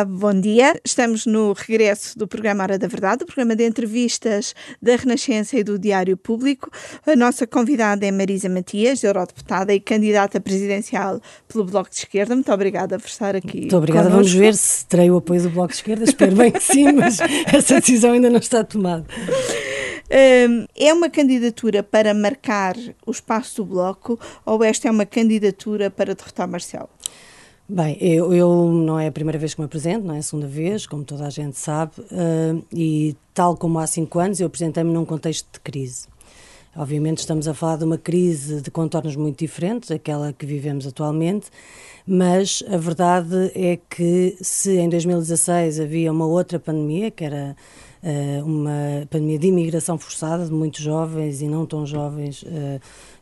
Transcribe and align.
Olá, 0.00 0.04
bom 0.06 0.32
dia. 0.32 0.80
Estamos 0.82 1.26
no 1.26 1.52
regresso 1.52 2.18
do 2.18 2.26
programa 2.26 2.62
Hora 2.62 2.78
da 2.78 2.86
Verdade, 2.86 3.22
o 3.22 3.26
programa 3.26 3.54
de 3.54 3.66
entrevistas 3.66 4.54
da 4.80 4.96
Renascença 4.96 5.58
e 5.58 5.62
do 5.62 5.78
Diário 5.78 6.16
Público. 6.16 6.70
A 7.06 7.14
nossa 7.14 7.46
convidada 7.46 8.06
é 8.06 8.10
Marisa 8.10 8.48
Matias, 8.48 9.04
eurodeputada 9.04 9.74
e 9.74 9.78
candidata 9.78 10.40
presidencial 10.40 11.20
pelo 11.46 11.66
Bloco 11.66 11.90
de 11.90 11.96
Esquerda. 11.96 12.34
Muito 12.34 12.50
obrigada 12.50 12.98
por 12.98 13.08
estar 13.08 13.36
aqui. 13.36 13.60
Muito 13.60 13.76
obrigada. 13.76 14.08
Connosco. 14.08 14.24
Vamos 14.24 14.40
ver 14.40 14.54
se 14.54 14.86
terei 14.86 15.10
o 15.10 15.18
apoio 15.18 15.42
do 15.42 15.50
Bloco 15.50 15.68
de 15.68 15.74
Esquerda. 15.74 16.04
Espero 16.04 16.34
bem 16.34 16.50
que 16.50 16.62
sim, 16.62 16.92
mas 16.92 17.18
essa 17.52 17.78
decisão 17.78 18.12
ainda 18.12 18.30
não 18.30 18.38
está 18.38 18.64
tomada. 18.64 19.04
É 20.08 20.94
uma 20.94 21.10
candidatura 21.10 21.82
para 21.82 22.14
marcar 22.14 22.74
o 23.04 23.10
espaço 23.10 23.56
do 23.56 23.66
Bloco 23.66 24.18
ou 24.46 24.64
esta 24.64 24.88
é 24.88 24.90
uma 24.90 25.04
candidatura 25.04 25.90
para 25.90 26.14
derrotar 26.14 26.48
Marcelo? 26.48 26.88
Bem, 27.72 27.96
eu, 28.00 28.34
eu, 28.34 28.66
não 28.66 28.98
é 28.98 29.06
a 29.06 29.12
primeira 29.12 29.38
vez 29.38 29.54
que 29.54 29.60
me 29.60 29.64
apresento, 29.64 30.04
não 30.04 30.16
é 30.16 30.18
a 30.18 30.22
segunda 30.22 30.48
vez, 30.48 30.86
como 30.86 31.04
toda 31.04 31.24
a 31.24 31.30
gente 31.30 31.56
sabe, 31.56 31.92
uh, 32.00 32.64
e 32.72 33.16
tal 33.32 33.56
como 33.56 33.78
há 33.78 33.86
cinco 33.86 34.18
anos, 34.18 34.40
eu 34.40 34.48
apresentei-me 34.48 34.92
num 34.92 35.04
contexto 35.04 35.46
de 35.52 35.60
crise. 35.60 36.08
Obviamente 36.74 37.18
estamos 37.18 37.46
a 37.46 37.54
falar 37.54 37.76
de 37.76 37.84
uma 37.84 37.96
crise 37.96 38.60
de 38.60 38.72
contornos 38.72 39.14
muito 39.14 39.38
diferentes, 39.38 39.88
aquela 39.92 40.32
que 40.32 40.44
vivemos 40.44 40.84
atualmente, 40.84 41.46
mas 42.04 42.60
a 42.66 42.76
verdade 42.76 43.52
é 43.54 43.78
que 43.88 44.36
se 44.40 44.76
em 44.76 44.88
2016 44.88 45.78
havia 45.78 46.10
uma 46.10 46.26
outra 46.26 46.58
pandemia, 46.58 47.08
que 47.08 47.24
era 47.24 47.56
uma 48.44 49.06
pandemia 49.10 49.38
de 49.38 49.48
imigração 49.48 49.98
forçada 49.98 50.44
de 50.46 50.52
muitos 50.52 50.80
jovens 50.80 51.42
e 51.42 51.48
não 51.48 51.66
tão 51.66 51.84
jovens 51.84 52.42
uh, 52.42 52.80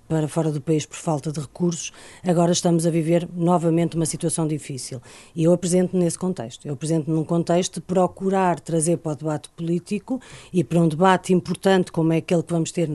para 0.09 0.27
fora 0.27 0.51
do 0.51 0.61
país 0.61 0.87
por 0.87 0.97
falta 0.97 1.31
de 1.31 1.39
recursos, 1.39 1.93
agora 2.27 2.51
estamos 2.51 2.87
a 2.87 2.91
viver 2.91 3.29
novamente 3.35 3.95
uma 3.95 4.07
situação 4.07 4.49
difícil. 4.49 5.03
E 5.37 5.45
eu 5.45 5.53
apresento 5.53 5.97
nesse 5.97 6.19
contexto. 6.19 6.67
Eu 6.67 6.73
apresento 6.75 7.11
num 7.11 7.23
contexto 7.23 7.75
de 7.75 7.81
procurar 7.83 8.59
trazer 8.59 8.97
para 8.97 9.13
o 9.13 9.17
debate 9.17 9.51
político 9.51 10.21
e 10.53 10.65
para 10.65 10.81
um 10.81 10.89
debate 10.89 11.35
importante 11.35 11.93
como 11.93 12.13
é 12.13 12.17
aquele 12.17 12.43
que 12.43 12.53
vamos 12.53 12.73
ter 12.73 12.89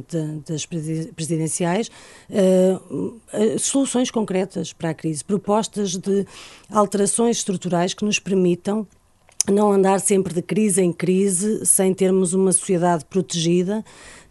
das 0.48 0.66
presidenciais, 0.66 1.90
uh, 2.30 3.60
soluções 3.60 4.10
concretas 4.10 4.74
para 4.74 4.90
a 4.90 4.94
crise, 4.94 5.24
propostas 5.24 5.96
de 5.96 6.26
alterações 6.72 7.38
estruturais 7.38 7.94
que 7.94 8.04
nos 8.04 8.18
permitam 8.18 8.88
não 9.52 9.72
andar 9.72 10.00
sempre 10.00 10.34
de 10.34 10.42
crise 10.42 10.82
em 10.82 10.94
crise 10.94 11.66
sem 11.66 11.94
termos 11.94 12.34
uma 12.34 12.52
sociedade 12.52 13.06
protegida, 13.06 13.84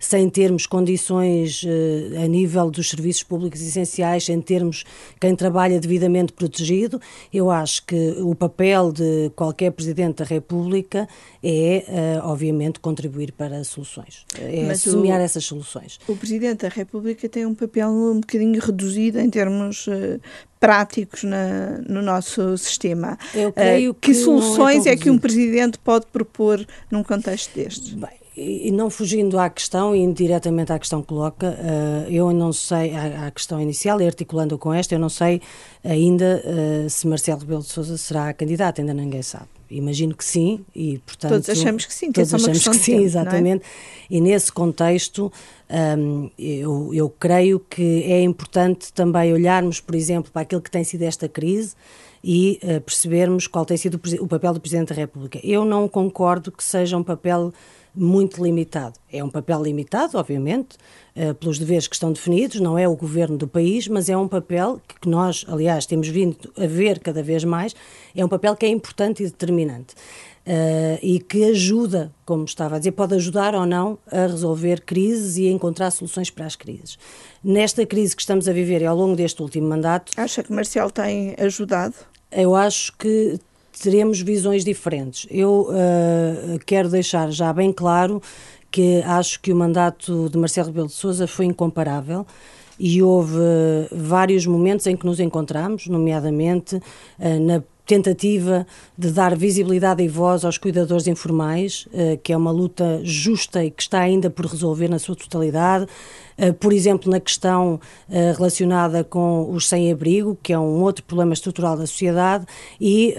sem 0.03 0.29
termos 0.29 0.67
condições 0.67 1.63
uh, 1.63 2.25
a 2.25 2.27
nível 2.27 2.71
dos 2.71 2.91
serviços 2.91 3.23
públicos 3.23 3.63
essenciais, 3.63 4.25
sem 4.25 4.41
termos 4.41 4.85
quem 5.21 5.35
trabalha 5.35 5.79
devidamente 5.79 6.33
protegido. 6.33 7.01
Eu 7.33 7.51
acho 7.51 7.87
que 7.87 8.17
o 8.19 8.35
papel 8.35 8.93
de 8.93 9.31
qualquer 9.37 9.71
Presidente 9.71 10.17
da 10.19 10.25
República 10.25 11.09
é, 11.43 11.85
uh, 12.21 12.29
obviamente, 12.29 12.81
contribuir 12.81 13.33
para 13.33 13.63
soluções, 13.63 14.27
é 14.39 14.65
Mas 14.65 14.81
semear 14.81 15.21
o, 15.21 15.23
essas 15.23 15.45
soluções. 15.45 16.01
O 16.09 16.17
Presidente 16.17 16.63
da 16.63 16.69
República 16.69 17.29
tem 17.29 17.47
um 17.47 17.55
papel 17.55 17.89
um 17.89 18.21
bocadinho 18.21 18.61
reduzido 18.61 19.21
em 19.21 19.31
termos 19.31 19.87
uh, 19.87 20.21
práticos 20.59 21.25
na, 21.25 21.79
no 21.89 22.03
nosso 22.03 22.57
sistema. 22.59 23.19
Eu 23.35 23.53
creio 23.53 23.95
que, 23.95 24.13
que 24.13 24.15
soluções 24.15 24.87
é, 24.87 24.91
é, 24.91 24.97
que 24.97 25.11
um 25.11 25.19
Presidente 25.19 25.79
pode 25.79 26.07
propor 26.07 26.65
num 26.91 27.03
contexto 27.03 27.55
deste? 27.55 27.95
Bem, 27.97 28.22
e 28.37 28.71
não 28.71 28.89
fugindo 28.89 29.39
à 29.39 29.51
questão, 29.51 29.95
e 29.95 29.99
indiretamente 29.99 30.73
à 30.73 30.79
questão 30.79 31.03
que 31.03 31.09
coloca, 31.09 31.51
uh, 31.51 32.11
eu 32.11 32.33
não 32.33 32.53
sei, 32.53 32.95
à, 32.97 33.31
questão 33.31 33.61
inicial, 33.61 34.01
e 34.01 34.07
articulando 34.07 34.57
com 34.57 34.73
esta, 34.73 34.95
eu 34.95 34.99
não 34.99 35.11
sei 35.11 35.43
ainda 35.85 36.43
uh, 36.45 36.89
se 36.89 37.07
Marcelo 37.07 37.41
Rebelo 37.41 37.61
de 37.61 37.69
Sousa 37.69 37.99
será 37.99 38.33
candidato, 38.33 38.81
ainda 38.81 38.95
ninguém 38.95 39.23
sabe. 39.23 39.49
Imagino 39.71 40.15
que 40.15 40.25
sim, 40.25 40.65
e 40.75 40.99
portanto. 40.99 41.31
Todos 41.31 41.49
achamos 41.49 41.87
que 41.87 41.95
sim, 41.95 42.13
que 42.13 42.21
todos 42.21 42.33
é 42.33 42.37
achamos 42.37 42.69
que 42.69 42.75
sim, 42.75 42.93
tempo, 42.93 43.03
é? 43.03 43.05
exatamente. 43.05 43.65
É? 43.65 44.15
E 44.15 44.21
nesse 44.21 44.53
contexto, 44.53 45.33
um, 45.99 46.31
eu, 46.39 46.91
eu 46.93 47.09
creio 47.09 47.59
que 47.59 48.03
é 48.05 48.23
importante 48.23 48.93
também 48.93 49.33
olharmos, 49.33 49.81
por 49.81 49.95
exemplo, 49.95 50.31
para 50.31 50.43
aquilo 50.43 50.61
que 50.61 50.71
tem 50.71 50.85
sido 50.85 51.03
esta 51.03 51.27
crise 51.29 51.75
e 52.23 52.61
uh, 52.63 52.81
percebermos 52.83 53.47
qual 53.47 53.65
tem 53.65 53.77
sido 53.77 53.99
o 54.21 54.29
papel 54.29 54.53
do 54.53 54.61
Presidente 54.61 54.89
da 54.89 54.95
República. 54.95 55.41
Eu 55.43 55.65
não 55.65 55.89
concordo 55.89 56.53
que 56.53 56.63
seja 56.63 56.97
um 56.97 57.03
papel 57.03 57.53
muito 57.95 58.43
limitado. 58.43 58.99
É 59.13 59.23
um 59.23 59.29
papel 59.29 59.63
limitado, 59.63 60.17
obviamente, 60.17 60.77
uh, 61.17 61.35
pelos 61.35 61.59
deveres 61.59 61.87
que 61.87 61.95
estão 61.95 62.13
definidos, 62.13 62.61
não 62.61 62.79
é 62.79 62.89
o 62.89 62.97
governo 62.97 63.37
do 63.37 63.47
país, 63.47 63.89
mas 63.89 64.09
é 64.09 64.17
um 64.17 64.29
papel 64.29 64.81
que 65.01 65.09
nós, 65.09 65.45
aliás, 65.49 65.87
temos 65.87 66.09
vindo 66.09 66.37
a 66.57 66.67
ver 66.67 66.99
cada 67.01 67.23
vez 67.23 67.45
mais, 67.45 67.75
é 68.15 68.25
um 68.25 68.29
papel 68.29 68.57
que 68.57 68.67
é 68.67 68.69
importante 68.69 69.23
e 69.23 69.27
determinante. 69.27 69.95
Uh, 70.45 70.99
e 71.01 71.21
que 71.21 71.45
ajuda, 71.45 72.13
como 72.27 72.45
estava 72.45 72.75
a 72.75 72.79
dizer, 72.79 72.91
pode 72.91 73.15
ajudar 73.15 73.55
ou 73.55 73.65
não 73.65 73.97
a 74.11 74.27
resolver 74.27 74.81
crises 74.81 75.37
e 75.37 75.47
a 75.47 75.53
encontrar 75.53 75.93
soluções 75.93 76.31
para 76.31 76.45
as 76.45 76.57
crises. 76.57 76.99
Nesta 77.45 77.87
crise 77.87 78.17
que 78.17 78.23
estamos 78.23 78.49
a 78.49 78.53
viver 78.53 78.83
e 78.83 78.87
ao 78.87 78.97
longo 78.97 79.15
deste 79.15 79.41
último 79.41 79.69
mandato. 79.69 80.11
Acha 80.17 80.43
que 80.43 80.53
Marcelo 80.53 80.91
tem 80.91 81.37
ajudado? 81.39 81.95
Eu 82.33 82.57
acho 82.57 82.93
que 82.97 83.39
teremos 83.81 84.21
visões 84.21 84.65
diferentes. 84.65 85.27
Eu 85.31 85.69
uh, 85.71 86.59
quero 86.67 86.89
deixar 86.89 87.31
já 87.31 87.53
bem 87.53 87.73
claro 87.73 88.21
que 88.71 89.03
acho 89.05 89.41
que 89.41 89.53
o 89.53 89.57
mandato 89.57 90.29
de 90.31 90.39
Marcelo 90.39 90.69
Rebelo 90.69 90.87
de 90.87 90.95
Sousa 90.95 91.27
foi 91.27 91.45
incomparável 91.47 92.27
e 92.79 93.03
houve 93.03 93.39
vários 93.91 94.47
momentos 94.47 94.87
em 94.87 94.97
que 94.97 95.05
nos 95.05 95.21
encontramos, 95.21 95.87
nomeadamente 95.87 96.77
uh, 96.77 97.41
na 97.41 97.63
tentativa 97.85 98.67
de 98.97 99.11
dar 99.11 99.37
visibilidade 99.37 100.03
e 100.03 100.09
voz 100.09 100.45
aos 100.45 100.57
cuidadores 100.57 101.07
informais, 101.07 101.87
uh, 101.87 102.17
que 102.23 102.33
é 102.33 102.37
uma 102.37 102.51
luta 102.51 103.01
justa 103.03 103.65
e 103.65 103.71
que 103.71 103.83
está 103.83 104.01
ainda 104.01 104.31
por 104.31 104.47
resolver 104.47 104.89
na 104.89 104.99
sua 104.99 105.17
totalidade. 105.17 105.87
Uh, 106.39 106.53
por 106.55 106.73
exemplo, 106.73 107.11
na 107.11 107.19
questão 107.19 107.75
uh, 108.09 108.37
relacionada 108.37 109.03
com 109.03 109.51
os 109.51 109.69
sem-abrigo, 109.69 110.39
que 110.43 110.53
é 110.53 110.59
um 110.59 110.81
outro 110.81 111.03
problema 111.05 111.33
estrutural 111.33 111.77
da 111.77 111.87
sociedade, 111.87 112.47
e 112.81 113.15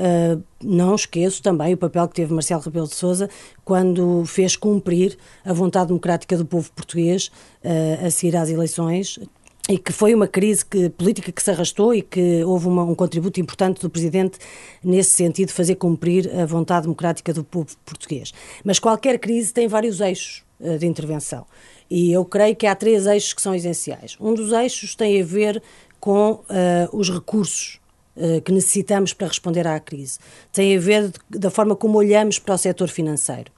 não 0.64 0.96
esqueço 0.96 1.42
também 1.42 1.74
o 1.74 1.78
papel 1.78 2.08
que 2.08 2.16
teve 2.16 2.34
Marcelo 2.34 2.62
Rebelo 2.62 2.88
de 2.88 2.96
Sousa 2.96 3.30
quando 3.66 4.24
fez 4.26 4.56
cumprir 4.56 5.18
a 5.44 5.52
vontade 5.52 5.88
democrática 5.88 6.38
do 6.38 6.46
povo 6.46 6.72
português 6.72 7.30
a 8.06 8.10
seguir 8.10 8.36
às 8.38 8.50
eleições, 8.50 9.20
e 9.70 9.78
que 9.78 9.94
foi 9.94 10.14
uma 10.14 10.28
crise 10.28 10.66
que, 10.66 10.90
política 10.90 11.32
que 11.32 11.42
se 11.42 11.50
arrastou 11.50 11.94
e 11.94 12.02
que 12.02 12.44
houve 12.44 12.68
uma, 12.68 12.84
um 12.84 12.94
contributo 12.94 13.40
importante 13.40 13.80
do 13.80 13.90
Presidente 13.90 14.38
nesse 14.84 15.12
sentido, 15.12 15.48
de 15.48 15.54
fazer 15.54 15.76
cumprir 15.76 16.30
a 16.38 16.46
vontade 16.46 16.84
democrática 16.84 17.34
do 17.34 17.44
povo 17.44 17.76
português. 17.86 18.34
Mas 18.64 18.78
qualquer 18.78 19.18
crise 19.20 19.54
tem 19.54 19.68
vários 19.68 20.02
eixos 20.02 20.44
uh, 20.60 20.78
de 20.78 20.86
intervenção 20.86 21.46
e 21.90 22.12
eu 22.12 22.26
creio 22.26 22.56
que 22.56 22.68
há 22.68 22.76
três 22.76 23.06
eixos 23.06 23.34
que 23.34 23.42
são 23.42 23.56
essenciais. 23.56 24.18
Um 24.20 24.34
dos 24.34 24.52
eixos 24.52 24.96
tem 24.96 25.22
a 25.22 25.24
ver 25.24 25.62
com 26.00 26.32
uh, 26.32 26.44
os 26.92 27.10
recursos 27.10 27.80
uh, 28.18 28.42
que 28.42 28.52
necessitamos 28.52 29.14
para 29.14 29.28
responder 29.28 29.66
à 29.66 29.80
crise. 29.80 30.20
Tem 30.52 30.76
a 30.76 30.80
ver 30.80 31.12
da 31.30 31.50
forma 31.50 31.76
como 31.76 31.98
olhamos 31.98 32.38
para 32.38 32.56
o 32.56 32.58
setor 32.58 32.90
financeiro. 32.90 33.52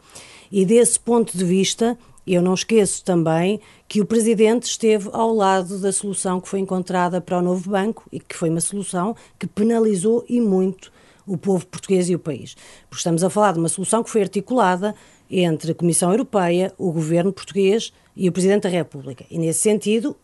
E 0.51 0.65
desse 0.65 0.99
ponto 0.99 1.35
de 1.35 1.43
vista, 1.43 1.97
eu 2.33 2.41
não 2.41 2.53
esqueço 2.53 3.03
também 3.03 3.59
que 3.87 4.01
o 4.01 4.05
Presidente 4.05 4.63
esteve 4.63 5.09
ao 5.13 5.33
lado 5.33 5.77
da 5.79 5.91
solução 5.91 6.41
que 6.41 6.49
foi 6.49 6.59
encontrada 6.59 7.21
para 7.21 7.37
o 7.37 7.41
novo 7.41 7.69
banco 7.69 8.07
e 8.11 8.19
que 8.19 8.35
foi 8.35 8.49
uma 8.49 8.61
solução 8.61 9.15
que 9.37 9.45
penalizou 9.45 10.25
e 10.27 10.41
muito 10.41 10.91
o 11.27 11.37
povo 11.37 11.65
português 11.65 12.09
e 12.09 12.15
o 12.15 12.19
país. 12.19 12.55
Porque 12.89 12.99
estamos 12.99 13.23
a 13.23 13.29
falar 13.29 13.53
de 13.53 13.59
uma 13.59 13.69
solução 13.69 14.03
que 14.03 14.09
foi 14.09 14.21
articulada 14.21 14.95
entre 15.29 15.71
a 15.71 15.75
Comissão 15.75 16.11
Europeia, 16.11 16.73
o 16.77 16.91
governo 16.91 17.31
português 17.31 17.93
e 18.15 18.27
o 18.29 18.31
Presidente 18.31 18.63
da 18.63 18.69
República. 18.69 19.25
E 19.29 19.37
nesse 19.37 19.59
sentido, 19.59 20.15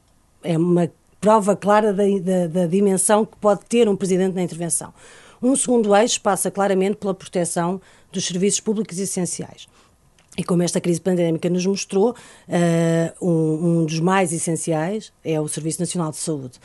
é 0.44 0.58
uma 0.58 0.92
prova 1.20 1.56
clara 1.56 1.94
da, 1.94 2.04
da, 2.20 2.48
da 2.48 2.66
dimensão 2.66 3.26
que 3.26 3.38
pode 3.38 3.66
ter 3.66 3.88
um 3.88 3.96
Presidente 3.96 4.34
na 4.34 4.42
intervenção. 4.42 4.94
Um 5.42 5.56
segundo 5.56 5.96
eixo 5.96 6.22
passa 6.22 6.52
claramente 6.52 6.98
pela 6.98 7.14
proteção 7.14 7.82
dos 8.12 8.26
serviços 8.26 8.60
públicos 8.60 9.00
essenciais. 9.00 9.68
E 10.38 10.44
como 10.44 10.64
esta 10.64 10.80
crise 10.80 11.02
pandémica 11.02 11.50
nos 11.50 11.66
mostrou, 11.66 12.12
uh, 12.12 13.26
um, 13.26 13.82
um, 13.82 13.86
dos 13.86 14.00
mais 14.00 14.32
essenciais 14.32 15.12
é 15.24 15.40
o 15.42 15.48
Serviço 15.48 15.82
Nacional 15.82 16.12
de 16.12 16.18
Saúde. 16.18 16.58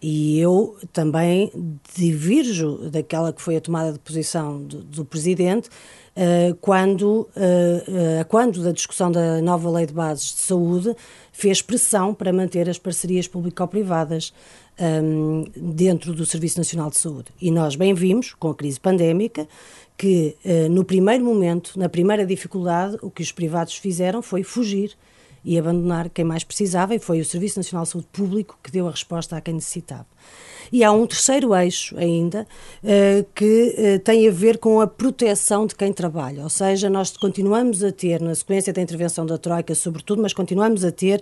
E 0.00 0.38
eu 0.38 0.76
também 0.92 1.50
divirjo 1.92 2.88
daquela 2.88 3.32
que 3.32 3.42
foi 3.42 3.56
a 3.56 3.60
tomada 3.60 3.92
de 3.92 3.98
posição 3.98 4.62
do, 4.62 4.82
do 4.84 5.04
Presidente 5.04 5.68
uh, 5.68 6.54
quando, 6.60 7.28
uh, 7.36 8.24
quando 8.28 8.62
da 8.62 8.70
discussão 8.70 9.10
da 9.10 9.42
nova 9.42 9.68
Lei 9.68 9.86
de 9.86 9.92
Bases 9.92 10.34
de 10.34 10.40
Saúde 10.42 10.94
fez 11.32 11.60
pressão 11.60 12.14
para 12.14 12.32
manter 12.32 12.68
as 12.68 12.78
parcerias 12.78 13.26
público-privadas 13.26 14.32
um, 14.80 15.44
dentro 15.56 16.14
do 16.14 16.24
Serviço 16.24 16.58
Nacional 16.58 16.90
de 16.90 16.98
Saúde. 16.98 17.26
E 17.40 17.50
nós 17.50 17.74
bem 17.74 17.94
vimos, 17.94 18.34
com 18.34 18.50
a 18.50 18.54
crise 18.54 18.78
pandémica, 18.78 19.48
que 19.98 20.36
uh, 20.44 20.70
no 20.70 20.84
primeiro 20.84 21.24
momento, 21.24 21.76
na 21.76 21.88
primeira 21.88 22.24
dificuldade, 22.24 22.96
o 23.02 23.10
que 23.10 23.20
os 23.20 23.32
privados 23.32 23.74
fizeram 23.74 24.22
foi 24.22 24.44
fugir 24.44 24.96
e 25.44 25.58
abandonar 25.58 26.08
quem 26.08 26.24
mais 26.24 26.44
precisava, 26.44 26.94
e 26.94 26.98
foi 26.98 27.20
o 27.20 27.24
Serviço 27.24 27.58
Nacional 27.58 27.84
de 27.84 27.90
Saúde 27.90 28.08
Público 28.12 28.58
que 28.62 28.70
deu 28.70 28.86
a 28.86 28.90
resposta 28.90 29.36
a 29.36 29.40
quem 29.40 29.54
necessitava. 29.54 30.06
E 30.70 30.84
há 30.84 30.92
um 30.92 31.06
terceiro 31.06 31.54
eixo 31.54 31.96
ainda 31.98 32.46
uh, 32.84 33.26
que 33.34 33.74
uh, 33.76 33.98
tem 34.00 34.28
a 34.28 34.30
ver 34.30 34.58
com 34.58 34.80
a 34.80 34.86
proteção 34.86 35.66
de 35.66 35.74
quem 35.74 35.92
trabalha, 35.92 36.44
ou 36.44 36.50
seja, 36.50 36.88
nós 36.88 37.16
continuamos 37.16 37.82
a 37.82 37.90
ter, 37.90 38.20
na 38.20 38.34
sequência 38.34 38.72
da 38.72 38.80
intervenção 38.80 39.26
da 39.26 39.36
Troika, 39.36 39.74
sobretudo, 39.74 40.22
mas 40.22 40.32
continuamos 40.32 40.84
a 40.84 40.92
ter 40.92 41.20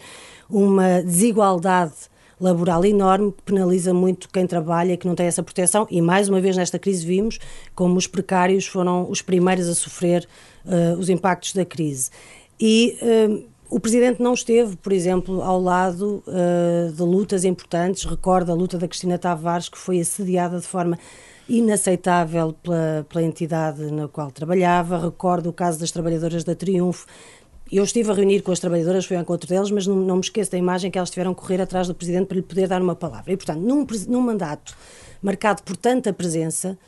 uma 0.51 1.01
desigualdade 1.03 1.95
laboral 2.41 2.85
enorme 2.85 3.33
que 3.33 3.43
penaliza 3.43 3.95
muito 3.95 4.29
quem 4.29 4.47
trabalha 4.47 4.93
e 4.93 4.97
que 4.97 5.07
não 5.07 5.15
tem 5.15 5.27
essa 5.27 5.43
proteção. 5.43 5.87
E 5.91 6.01
mais 6.01 6.29
uma 6.29 6.41
vez 6.41 6.57
nesta 6.57 6.79
crise 6.79 7.05
vimos 7.05 7.39
como 7.75 7.97
os 7.97 8.07
precários 8.07 8.67
foram 8.67 9.11
os 9.11 9.23
primeiros 9.23 9.69
a 9.69 9.75
sofrer 9.75 10.29
uh, 10.65 10.99
os 10.99 11.09
impactos 11.09 11.53
da 11.53 11.65
crise. 11.65 12.11
E 12.61 12.99
uh, 13.03 13.45
o 13.69 13.81
Presidente 13.81 14.23
não 14.23 14.35
esteve, 14.35 14.77
por 14.77 14.93
exemplo, 14.93 15.43
ao 15.43 15.61
lado 15.61 16.23
uh, 16.27 16.93
de 16.93 17.03
lutas 17.03 17.45
importantes. 17.45 18.05
Recorda 18.05 18.53
a 18.53 18.55
luta 18.55 18.79
da 18.79 18.87
Cristina 18.87 19.19
Tavares, 19.19 19.69
que 19.69 19.79
foi 19.79 19.99
assediada 19.99 20.61
de 20.61 20.67
forma 20.67 20.99
inaceitável 21.49 22.55
pela, 22.63 23.07
pela 23.09 23.25
entidade 23.25 23.91
na 23.91 24.09
qual 24.09 24.31
trabalhava. 24.31 24.99
Recordo 24.99 25.49
o 25.49 25.53
caso 25.53 25.79
das 25.79 25.91
trabalhadoras 25.91 26.45
da 26.45 26.55
Triunfo, 26.55 27.07
eu 27.71 27.83
estive 27.83 28.11
a 28.11 28.15
reunir 28.15 28.43
com 28.43 28.53
as 28.53 28.61
trabalhadoras, 28.61 29.07
fui 29.07 29.17
ao 29.17 29.23
encontro 29.23 29.49
delas, 29.49 29.71
mas 29.71 29.87
não, 29.87 29.97
não 29.97 30.17
me 30.17 30.21
esqueço 30.21 30.53
da 30.53 30.59
imagem 30.59 30.91
que 30.91 30.99
elas 30.99 31.11
tiveram 31.11 31.35
que 31.35 31.41
correr 31.41 31.61
atrás 31.61 31.89
do 31.89 31.95
Presidente 31.95 32.27
para 32.27 32.37
lhe 32.37 32.43
poder 32.43 32.69
dar 32.69 32.81
uma 32.81 32.95
palavra. 32.95 33.33
E, 33.33 33.37
portanto, 33.37 33.61
num, 33.61 33.87
num 34.09 34.21
mandato 34.21 34.77
marcado 35.21 35.63
por 35.63 35.77
tanta 35.77 36.13
presença, 36.13 36.79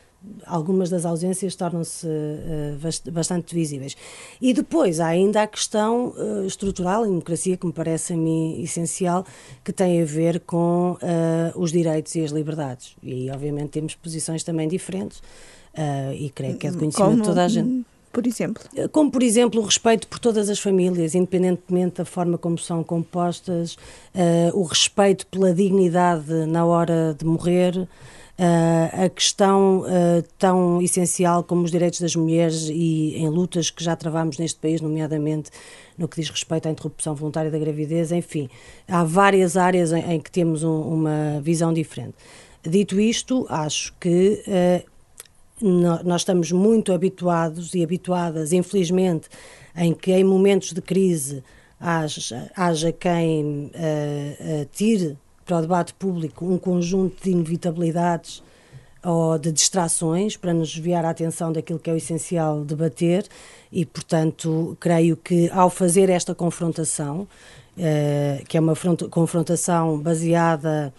algumas 0.46 0.90
das 0.90 1.04
ausências 1.04 1.54
tornam-se 1.54 2.06
uh, 2.06 3.10
bastante 3.10 3.54
visíveis. 3.54 3.96
E 4.40 4.52
depois 4.52 5.00
há 5.00 5.08
ainda 5.08 5.42
a 5.42 5.46
questão 5.46 6.08
uh, 6.16 6.46
estrutural 6.46 7.04
em 7.04 7.08
democracia, 7.08 7.56
que 7.56 7.66
me 7.66 7.72
parece 7.72 8.12
a 8.12 8.16
mim 8.16 8.60
essencial, 8.62 9.24
que 9.64 9.72
tem 9.72 10.00
a 10.00 10.04
ver 10.04 10.40
com 10.40 10.92
uh, 10.92 11.60
os 11.60 11.72
direitos 11.72 12.14
e 12.14 12.24
as 12.24 12.30
liberdades. 12.30 12.96
E 13.02 13.12
aí, 13.12 13.30
obviamente, 13.30 13.70
temos 13.70 13.94
posições 13.94 14.42
também 14.44 14.68
diferentes, 14.68 15.22
e 16.18 16.28
creio 16.30 16.56
que 16.56 16.66
é 16.66 16.70
de 16.70 16.76
conhecimento 16.76 17.10
Como? 17.10 17.22
de 17.22 17.28
toda 17.28 17.44
a 17.44 17.48
gente 17.48 17.86
por 18.12 18.26
exemplo? 18.26 18.62
Eh, 18.74 18.88
como, 18.88 19.10
por 19.10 19.22
exemplo, 19.22 19.60
o 19.60 19.64
respeito 19.64 20.08
por 20.08 20.18
todas 20.18 20.48
as 20.48 20.58
famílias, 20.58 21.14
independentemente 21.14 21.96
da 21.96 22.04
forma 22.04 22.38
como 22.38 22.58
são 22.58 22.82
compostas, 22.82 23.74
uh, 24.14 24.58
o 24.58 24.62
respeito 24.62 25.26
pela 25.26 25.52
dignidade 25.52 26.32
na 26.46 26.64
hora 26.64 27.14
de 27.18 27.24
morrer, 27.24 27.76
uh, 27.76 29.04
a 29.04 29.08
questão 29.08 29.80
uh, 29.80 30.22
tão 30.38 30.80
essencial 30.82 31.42
como 31.44 31.64
os 31.64 31.70
direitos 31.70 32.00
das 32.00 32.14
mulheres 32.16 32.68
e 32.68 33.16
em 33.16 33.28
lutas 33.28 33.70
que 33.70 33.82
já 33.82 33.94
travamos 33.94 34.38
neste 34.38 34.58
país, 34.58 34.80
nomeadamente 34.80 35.50
no 35.96 36.08
que 36.08 36.20
diz 36.20 36.30
respeito 36.30 36.68
à 36.68 36.70
interrupção 36.70 37.14
voluntária 37.14 37.50
da 37.50 37.58
gravidez, 37.58 38.12
enfim, 38.12 38.48
há 38.86 39.04
várias 39.04 39.56
áreas 39.56 39.92
em, 39.92 40.14
em 40.14 40.20
que 40.20 40.30
temos 40.30 40.62
um, 40.62 40.80
uma 40.80 41.40
visão 41.42 41.72
diferente. 41.72 42.14
Dito 42.62 43.00
isto, 43.00 43.46
acho 43.48 43.94
que 44.00 44.42
nós 45.60 46.22
estamos 46.22 46.52
muito 46.52 46.92
habituados 46.92 47.74
e 47.74 47.82
habituadas, 47.82 48.52
infelizmente, 48.52 49.28
em 49.76 49.92
que 49.92 50.12
em 50.12 50.24
momentos 50.24 50.72
de 50.72 50.80
crise 50.80 51.42
haja, 51.80 52.50
haja 52.56 52.92
quem 52.92 53.70
uh, 53.74 54.66
tire 54.72 55.16
para 55.44 55.58
o 55.58 55.60
debate 55.60 55.94
público 55.94 56.44
um 56.44 56.58
conjunto 56.58 57.22
de 57.22 57.30
inevitabilidades 57.30 58.42
ou 59.04 59.38
de 59.38 59.52
distrações 59.52 60.36
para 60.36 60.52
nos 60.52 60.70
desviar 60.70 61.04
a 61.04 61.10
atenção 61.10 61.52
daquilo 61.52 61.78
que 61.78 61.88
é 61.88 61.92
o 61.92 61.96
essencial 61.96 62.64
debater 62.64 63.26
e, 63.70 63.86
portanto, 63.86 64.76
creio 64.80 65.16
que 65.16 65.48
ao 65.50 65.70
fazer 65.70 66.10
esta 66.10 66.34
confrontação, 66.34 67.20
uh, 67.76 68.44
que 68.46 68.56
é 68.56 68.60
uma 68.60 68.74
confrontação 69.10 69.98
baseada 69.98 70.92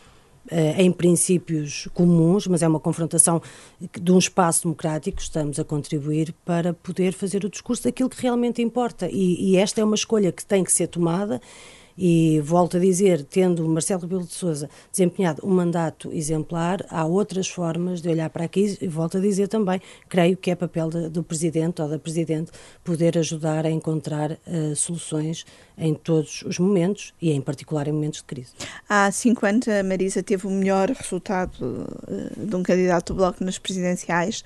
em 0.77 0.91
princípios 0.91 1.87
comuns, 1.93 2.47
mas 2.47 2.61
é 2.61 2.67
uma 2.67 2.79
confrontação 2.79 3.41
de 3.79 4.11
um 4.11 4.17
espaço 4.17 4.63
democrático, 4.63 5.19
estamos 5.19 5.59
a 5.59 5.63
contribuir 5.63 6.33
para 6.43 6.73
poder 6.73 7.13
fazer 7.13 7.45
o 7.45 7.49
discurso 7.49 7.83
daquilo 7.83 8.09
que 8.09 8.21
realmente 8.21 8.61
importa. 8.61 9.07
E, 9.11 9.51
e 9.51 9.57
esta 9.57 9.81
é 9.81 9.83
uma 9.83 9.95
escolha 9.95 10.31
que 10.31 10.45
tem 10.45 10.63
que 10.63 10.71
ser 10.71 10.87
tomada 10.87 11.39
e 12.01 12.39
volto 12.39 12.77
a 12.77 12.79
dizer, 12.79 13.25
tendo 13.25 13.67
Marcelo 13.67 14.03
Rebelo 14.03 14.23
de 14.23 14.33
Sousa 14.33 14.69
desempenhado 14.89 15.45
um 15.45 15.49
mandato 15.49 16.09
exemplar, 16.13 16.85
há 16.89 17.03
outras 17.03 17.49
formas 17.49 18.01
de 18.01 18.07
olhar 18.07 18.29
para 18.29 18.45
aqui 18.45 18.77
e 18.81 18.87
volto 18.87 19.17
a 19.17 19.19
dizer 19.19 19.49
também, 19.49 19.81
creio 20.07 20.37
que 20.37 20.49
é 20.49 20.55
papel 20.55 20.89
de, 20.89 21.09
do 21.09 21.21
Presidente 21.21 21.81
ou 21.81 21.89
da 21.89 21.99
Presidente 21.99 22.51
poder 22.85 23.17
ajudar 23.17 23.65
a 23.65 23.69
encontrar 23.69 24.31
uh, 24.31 24.73
soluções 24.77 25.45
em 25.77 25.93
todos 25.93 26.41
os 26.43 26.57
momentos 26.57 27.13
e 27.21 27.31
em 27.31 27.41
particular 27.41 27.85
em 27.87 27.91
momentos 27.91 28.19
de 28.19 28.25
crise. 28.25 28.51
Há 28.87 29.11
cinco 29.11 29.45
anos 29.45 29.67
a 29.67 29.83
Marisa 29.83 30.23
teve 30.23 30.47
o 30.47 30.49
melhor 30.49 30.89
resultado 30.89 31.57
uh, 31.61 32.45
de 32.45 32.55
um 32.55 32.63
candidato 32.63 33.13
do 33.13 33.17
Bloco 33.17 33.43
nas 33.43 33.57
presidenciais, 33.57 34.41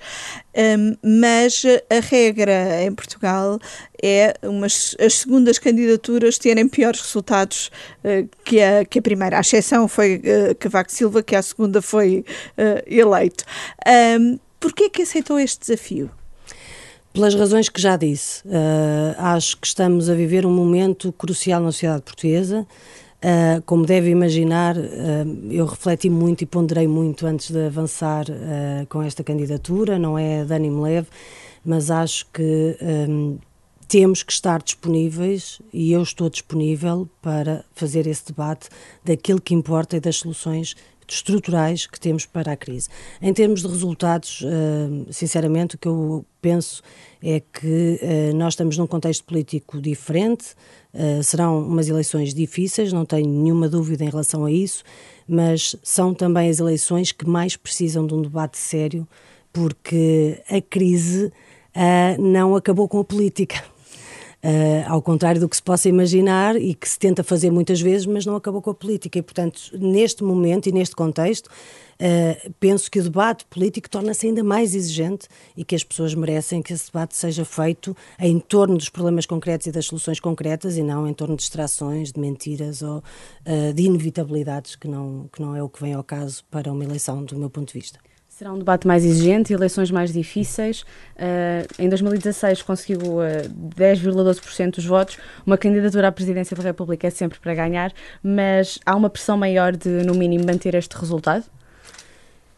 um, 0.56 0.96
mas 1.20 1.62
a 1.88 2.00
regra 2.00 2.82
em 2.82 2.92
Portugal 2.92 3.60
é 4.02 4.34
umas, 4.42 4.96
as 5.00 5.14
segundas 5.20 5.58
candidaturas 5.58 6.36
terem 6.36 6.68
piores 6.68 7.00
resultados 7.00 7.43
uh, 7.44 8.28
que, 8.44 8.60
a, 8.60 8.84
que 8.84 8.98
a 8.98 9.02
primeira. 9.02 9.38
A 9.38 9.40
exceção 9.40 9.86
foi 9.86 10.22
Cavaco 10.58 10.90
Silva, 10.90 11.22
que 11.22 11.36
a 11.36 11.42
segunda 11.42 11.82
foi 11.82 12.24
uh, 12.58 12.82
eleito. 12.86 13.44
Um, 14.18 14.38
Porquê 14.64 14.88
que 14.88 15.02
aceitou 15.02 15.38
este 15.38 15.60
desafio? 15.60 16.10
Pelas 17.12 17.34
razões 17.34 17.68
que 17.68 17.78
já 17.78 17.98
disse. 17.98 18.40
Uh, 18.46 19.14
acho 19.18 19.58
que 19.58 19.66
estamos 19.66 20.08
a 20.08 20.14
viver 20.14 20.46
um 20.46 20.50
momento 20.50 21.12
crucial 21.12 21.60
na 21.60 21.70
sociedade 21.70 22.00
portuguesa. 22.00 22.66
Uh, 23.22 23.60
como 23.66 23.84
deve 23.84 24.08
imaginar, 24.08 24.74
uh, 24.74 24.80
eu 25.50 25.66
refleti 25.66 26.08
muito 26.08 26.40
e 26.40 26.46
ponderei 26.46 26.88
muito 26.88 27.26
antes 27.26 27.50
de 27.50 27.66
avançar 27.66 28.24
com 28.88 29.02
esta 29.02 29.22
candidatura. 29.22 29.98
Não 29.98 30.18
é 30.18 30.46
de 30.46 30.54
ânimo 30.54 30.80
leve, 30.80 31.08
mas 31.62 31.90
acho 31.90 32.24
que 32.32 32.78
um, 32.80 33.36
temos 33.88 34.22
que 34.22 34.32
estar 34.32 34.62
disponíveis 34.62 35.60
e 35.72 35.92
eu 35.92 36.02
estou 36.02 36.28
disponível 36.30 37.08
para 37.20 37.64
fazer 37.74 38.06
esse 38.06 38.26
debate 38.26 38.68
daquilo 39.04 39.40
que 39.40 39.54
importa 39.54 39.96
e 39.96 40.00
das 40.00 40.16
soluções 40.16 40.74
estruturais 41.06 41.86
que 41.86 42.00
temos 42.00 42.24
para 42.24 42.52
a 42.52 42.56
crise. 42.56 42.88
Em 43.20 43.32
termos 43.32 43.60
de 43.60 43.68
resultados, 43.68 44.42
eh, 44.44 45.12
sinceramente, 45.12 45.76
o 45.76 45.78
que 45.78 45.86
eu 45.86 46.24
penso 46.40 46.82
é 47.22 47.40
que 47.40 47.98
eh, 48.00 48.32
nós 48.32 48.54
estamos 48.54 48.78
num 48.78 48.86
contexto 48.86 49.24
político 49.24 49.80
diferente, 49.80 50.54
eh, 50.92 51.22
serão 51.22 51.60
umas 51.66 51.88
eleições 51.88 52.32
difíceis, 52.32 52.92
não 52.92 53.04
tenho 53.04 53.28
nenhuma 53.28 53.68
dúvida 53.68 54.04
em 54.04 54.08
relação 54.08 54.44
a 54.46 54.50
isso, 54.50 54.82
mas 55.28 55.76
são 55.82 56.14
também 56.14 56.48
as 56.48 56.58
eleições 56.58 57.12
que 57.12 57.26
mais 57.26 57.56
precisam 57.56 58.06
de 58.06 58.14
um 58.14 58.22
debate 58.22 58.56
sério, 58.56 59.06
porque 59.52 60.42
a 60.48 60.60
crise 60.60 61.32
não 62.18 62.54
acabou 62.54 62.88
com 62.88 63.00
a 63.00 63.04
política 63.04 63.64
Uh, 64.44 64.84
ao 64.86 65.00
contrário 65.00 65.40
do 65.40 65.48
que 65.48 65.56
se 65.56 65.62
possa 65.62 65.88
imaginar 65.88 66.54
e 66.54 66.74
que 66.74 66.86
se 66.86 66.98
tenta 66.98 67.24
fazer 67.24 67.50
muitas 67.50 67.80
vezes, 67.80 68.04
mas 68.04 68.26
não 68.26 68.36
acabou 68.36 68.60
com 68.60 68.68
a 68.68 68.74
política. 68.74 69.18
E, 69.18 69.22
portanto, 69.22 69.58
neste 69.72 70.22
momento 70.22 70.68
e 70.68 70.72
neste 70.72 70.94
contexto, 70.94 71.46
uh, 71.46 72.52
penso 72.60 72.90
que 72.90 73.00
o 73.00 73.02
debate 73.02 73.46
político 73.46 73.88
torna-se 73.88 74.26
ainda 74.26 74.44
mais 74.44 74.74
exigente 74.74 75.28
e 75.56 75.64
que 75.64 75.74
as 75.74 75.82
pessoas 75.82 76.14
merecem 76.14 76.60
que 76.60 76.74
esse 76.74 76.88
debate 76.88 77.16
seja 77.16 77.42
feito 77.42 77.96
em 78.18 78.38
torno 78.38 78.76
dos 78.76 78.90
problemas 78.90 79.24
concretos 79.24 79.66
e 79.66 79.72
das 79.72 79.86
soluções 79.86 80.20
concretas 80.20 80.76
e 80.76 80.82
não 80.82 81.08
em 81.08 81.14
torno 81.14 81.36
de 81.36 81.40
distrações, 81.40 82.12
de 82.12 82.20
mentiras 82.20 82.82
ou 82.82 82.98
uh, 82.98 83.72
de 83.72 83.82
inevitabilidades, 83.82 84.76
que 84.76 84.86
não, 84.86 85.26
que 85.32 85.40
não 85.40 85.56
é 85.56 85.62
o 85.62 85.70
que 85.70 85.80
vem 85.80 85.94
ao 85.94 86.04
caso 86.04 86.44
para 86.50 86.70
uma 86.70 86.84
eleição, 86.84 87.24
do 87.24 87.34
meu 87.34 87.48
ponto 87.48 87.72
de 87.72 87.80
vista. 87.80 87.98
Será 88.36 88.52
um 88.52 88.58
debate 88.58 88.84
mais 88.84 89.04
exigente, 89.04 89.52
eleições 89.52 89.92
mais 89.92 90.12
difíceis. 90.12 90.82
Uh, 91.14 91.64
em 91.78 91.88
2016 91.88 92.62
conseguiu 92.62 93.18
uh, 93.18 93.22
eh, 93.22 93.48
10,12% 93.76 94.74
dos 94.74 94.84
votos. 94.84 95.18
Uma 95.46 95.56
candidatura 95.56 96.08
à 96.08 96.12
presidência 96.12 96.56
da 96.56 96.62
República 96.64 97.06
é 97.06 97.10
sempre 97.10 97.38
para 97.38 97.54
ganhar, 97.54 97.92
mas 98.20 98.80
há 98.84 98.96
uma 98.96 99.08
pressão 99.08 99.36
maior 99.36 99.76
de, 99.76 99.88
no 99.88 100.16
mínimo, 100.16 100.44
manter 100.44 100.74
este 100.74 100.96
resultado? 100.96 101.44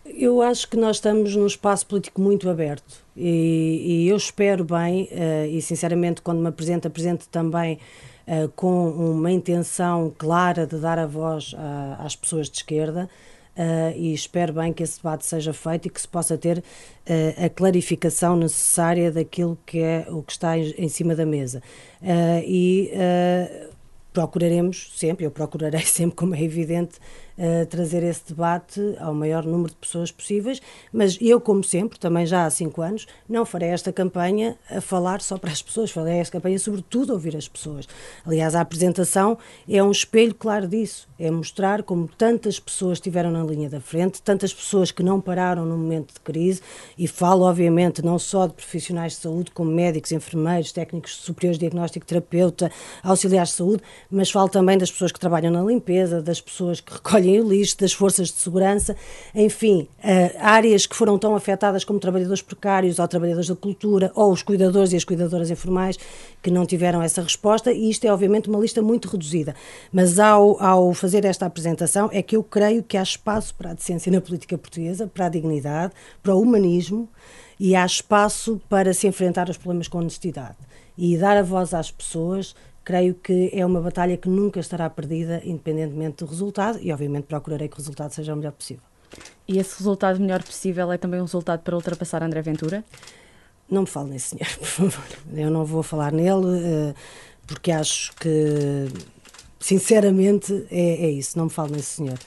Eu 0.07 0.41
acho 0.41 0.67
que 0.67 0.79
nós 0.79 0.97
estamos 0.97 1.37
num 1.37 1.47
espaço 1.47 1.87
político 1.87 2.23
muito 2.23 2.49
aberto 2.49 3.05
e, 3.15 4.05
e 4.05 4.09
eu 4.09 4.17
espero 4.17 4.65
bem, 4.65 5.11
uh, 5.13 5.47
e 5.47 5.61
sinceramente, 5.61 6.23
quando 6.23 6.41
me 6.41 6.49
apresento, 6.49 6.89
apresento 6.89 7.29
também 7.29 7.79
com 8.57 8.89
uma 8.91 9.31
intenção 9.31 10.13
clara 10.19 10.67
de 10.67 10.81
dar 10.81 10.99
a 10.99 11.07
voz 11.07 11.55
às 12.01 12.17
pessoas 12.17 12.51
de 12.51 12.57
esquerda. 12.57 13.09
Uh, 13.57 13.97
e 13.97 14.13
espero 14.13 14.53
bem 14.53 14.71
que 14.71 14.83
esse 14.83 14.99
debate 14.99 15.25
seja 15.25 15.51
feito 15.55 15.87
e 15.87 15.91
que 15.91 15.99
se 15.99 16.07
possa 16.07 16.37
ter 16.37 16.59
uh, 16.59 17.45
a 17.47 17.49
clarificação 17.49 18.37
necessária 18.37 19.11
daquilo 19.11 19.57
que 19.65 19.81
é 19.81 20.07
o 20.11 20.23
que 20.23 20.33
está 20.33 20.59
em, 20.59 20.75
em 20.77 20.89
cima 20.91 21.15
da 21.17 21.25
mesa. 21.25 21.63
Uh, 22.03 22.45
e 22.45 22.91
procuraremos 24.17 24.93
sempre, 24.97 25.27
eu 25.27 25.31
procurarei 25.31 25.83
sempre, 25.85 26.17
como 26.17 26.35
é 26.35 26.43
evidente, 26.43 26.99
uh, 27.37 27.67
trazer 27.67 28.03
esse 28.03 28.29
debate 28.29 28.81
ao 28.99 29.13
maior 29.13 29.45
número 29.45 29.71
de 29.71 29.77
pessoas 29.77 30.11
possíveis, 30.11 30.63
mas 30.91 31.19
eu, 31.21 31.39
como 31.39 31.63
sempre, 31.63 31.99
também 31.99 32.25
já 32.25 32.47
há 32.47 32.51
cinco 32.51 32.81
anos, 32.81 33.07
não 33.29 33.45
farei 33.45 33.69
esta 33.69 33.93
campanha 33.93 34.57
a 34.71 34.81
falar 34.81 35.21
só 35.21 35.37
para 35.37 35.51
as 35.51 35.61
pessoas, 35.61 35.91
farei 35.91 36.15
esta 36.19 36.33
campanha 36.33 36.59
sobretudo 36.59 37.13
a 37.13 37.15
ouvir 37.15 37.37
as 37.37 37.47
pessoas. 37.47 37.87
Aliás, 38.25 38.55
a 38.55 38.63
apresentação 38.63 39.37
é 39.69 39.83
um 39.83 39.91
espelho 39.91 40.35
claro 40.35 40.67
disso, 40.67 41.07
é 41.19 41.31
mostrar 41.31 41.83
como 41.83 42.09
tantas 42.09 42.59
pessoas 42.59 42.97
estiveram 42.97 43.31
na 43.31 43.45
linha 43.45 43.69
da 43.69 43.81
frente, 43.81 44.23
tantas 44.23 44.55
pessoas 44.55 44.91
que 44.91 45.03
não 45.03 45.21
pararam 45.21 45.67
no 45.67 45.77
momento 45.77 46.15
de 46.15 46.21
crise, 46.21 46.63
e 46.97 47.07
falo, 47.07 47.45
obviamente, 47.45 48.03
não 48.03 48.19
só 48.19 48.47
de 48.47 48.55
profissionais 48.55 49.13
de 49.13 49.19
saúde, 49.19 49.51
como 49.51 49.71
médicos, 49.71 50.11
enfermeiros, 50.13 50.73
técnicos 50.73 51.17
superiores 51.17 51.59
de 51.59 51.67
diagnóstico, 51.67 52.07
terapeuta, 52.07 52.71
auxiliares 53.03 53.51
de 53.51 53.57
saúde, 53.57 53.83
mas 54.11 54.31
falo 54.31 54.49
também 54.49 54.79
das 54.79 54.91
pessoas 54.91 55.13
que 55.13 55.19
trabalham 55.19 55.51
na 55.51 55.63
limpeza, 55.63 56.23
das 56.23 56.41
pessoas 56.41 56.81
que 56.81 56.93
recolhem 56.93 57.41
o 57.41 57.49
lixo, 57.49 57.79
das 57.79 57.93
forças 57.93 58.29
de 58.29 58.35
segurança, 58.35 58.97
enfim, 59.35 59.89
uh, 59.99 60.37
áreas 60.41 60.87
que 60.87 60.95
foram 60.95 61.19
tão 61.19 61.35
afetadas 61.35 61.85
como 61.85 61.99
trabalhadores 61.99 62.43
precários 62.43 62.99
ou 62.99 63.09
trabalhadores 63.09 63.49
da 63.49 63.57
cultura 63.57 64.11
ou 64.15 64.33
os 64.33 64.43
cuidadores 64.43 64.93
e 64.93 64.97
as 64.97 65.05
cuidadoras 65.05 65.51
informais 65.51 65.99
que 66.43 66.51
não 66.51 66.65
tiveram 66.65 67.03
essa 67.03 67.23
resposta 67.23 67.73
e 67.73 67.91
isto 67.91 68.05
é 68.05 68.13
obviamente 68.13 68.49
uma 68.49 68.59
lista 68.59 68.81
muito 68.81 69.09
reduzida. 69.09 69.55
Mas 69.93 70.19
ao, 70.19 70.63
ao 70.63 70.95
fazer 70.95 71.25
esta 71.25 71.47
apresentação 71.47 72.09
é 72.13 72.23
que 72.23 72.37
eu 72.37 72.43
creio 72.43 72.83
que 72.83 72.97
há 72.97 73.03
espaço 73.03 73.55
para 73.55 73.71
a 73.71 73.75
decência 73.75 74.11
na 74.13 74.21
política 74.21 74.57
portuguesa, 74.57 75.07
para 75.07 75.27
a 75.27 75.29
dignidade, 75.29 75.93
para 76.23 76.35
o 76.35 76.41
humanismo 76.41 77.09
e 77.59 77.75
há 77.75 77.85
espaço 77.85 78.61
para 78.69 78.93
se 78.93 79.07
enfrentar 79.07 79.49
os 79.49 79.57
problemas 79.57 79.89
com 79.89 79.99
honestidade 79.99 80.57
e 80.97 81.17
dar 81.17 81.37
a 81.37 81.43
voz 81.43 81.75
às 81.75 81.91
pessoas 81.91 82.55
creio 82.87 83.15
que 83.17 83.51
é 83.53 83.67
uma 83.67 83.81
batalha 83.81 84.17
que 84.17 84.29
nunca 84.29 84.61
estará 84.61 84.89
perdida, 84.89 85.43
independentemente 85.45 86.25
do 86.25 86.31
resultado, 86.31 86.79
e 86.81 86.93
obviamente 86.93 87.25
procurarei 87.25 87.67
que 87.67 87.75
o 87.75 87.79
resultado 87.79 88.13
seja 88.13 88.33
o 88.33 88.37
melhor 88.37 88.53
possível. 88.53 88.85
E 89.49 89.59
esse 89.59 89.77
resultado 89.79 90.21
melhor 90.21 90.41
possível 90.41 90.93
é 90.93 90.97
também 90.97 91.19
um 91.19 91.25
resultado 91.25 91.63
para 91.63 91.75
ultrapassar 91.75 92.23
André 92.23 92.41
Ventura? 92.43 92.85
Não 93.69 93.83
me 93.83 93.89
fale 93.89 94.11
nesse 94.11 94.29
senhor, 94.29 94.47
por 94.57 94.67
favor. 94.67 95.05
Eu 95.35 95.51
não 95.51 95.65
vou 95.65 95.83
falar 95.83 96.13
nele, 96.13 96.65
eh, 96.65 96.95
porque 97.45 97.73
acho 97.73 98.15
que, 98.15 98.87
sinceramente, 99.59 100.65
é, 100.71 101.07
é 101.07 101.11
isso. 101.11 101.37
Não 101.37 101.47
me 101.47 101.51
fale 101.51 101.73
nesse 101.73 101.97
senhor. 101.97 102.19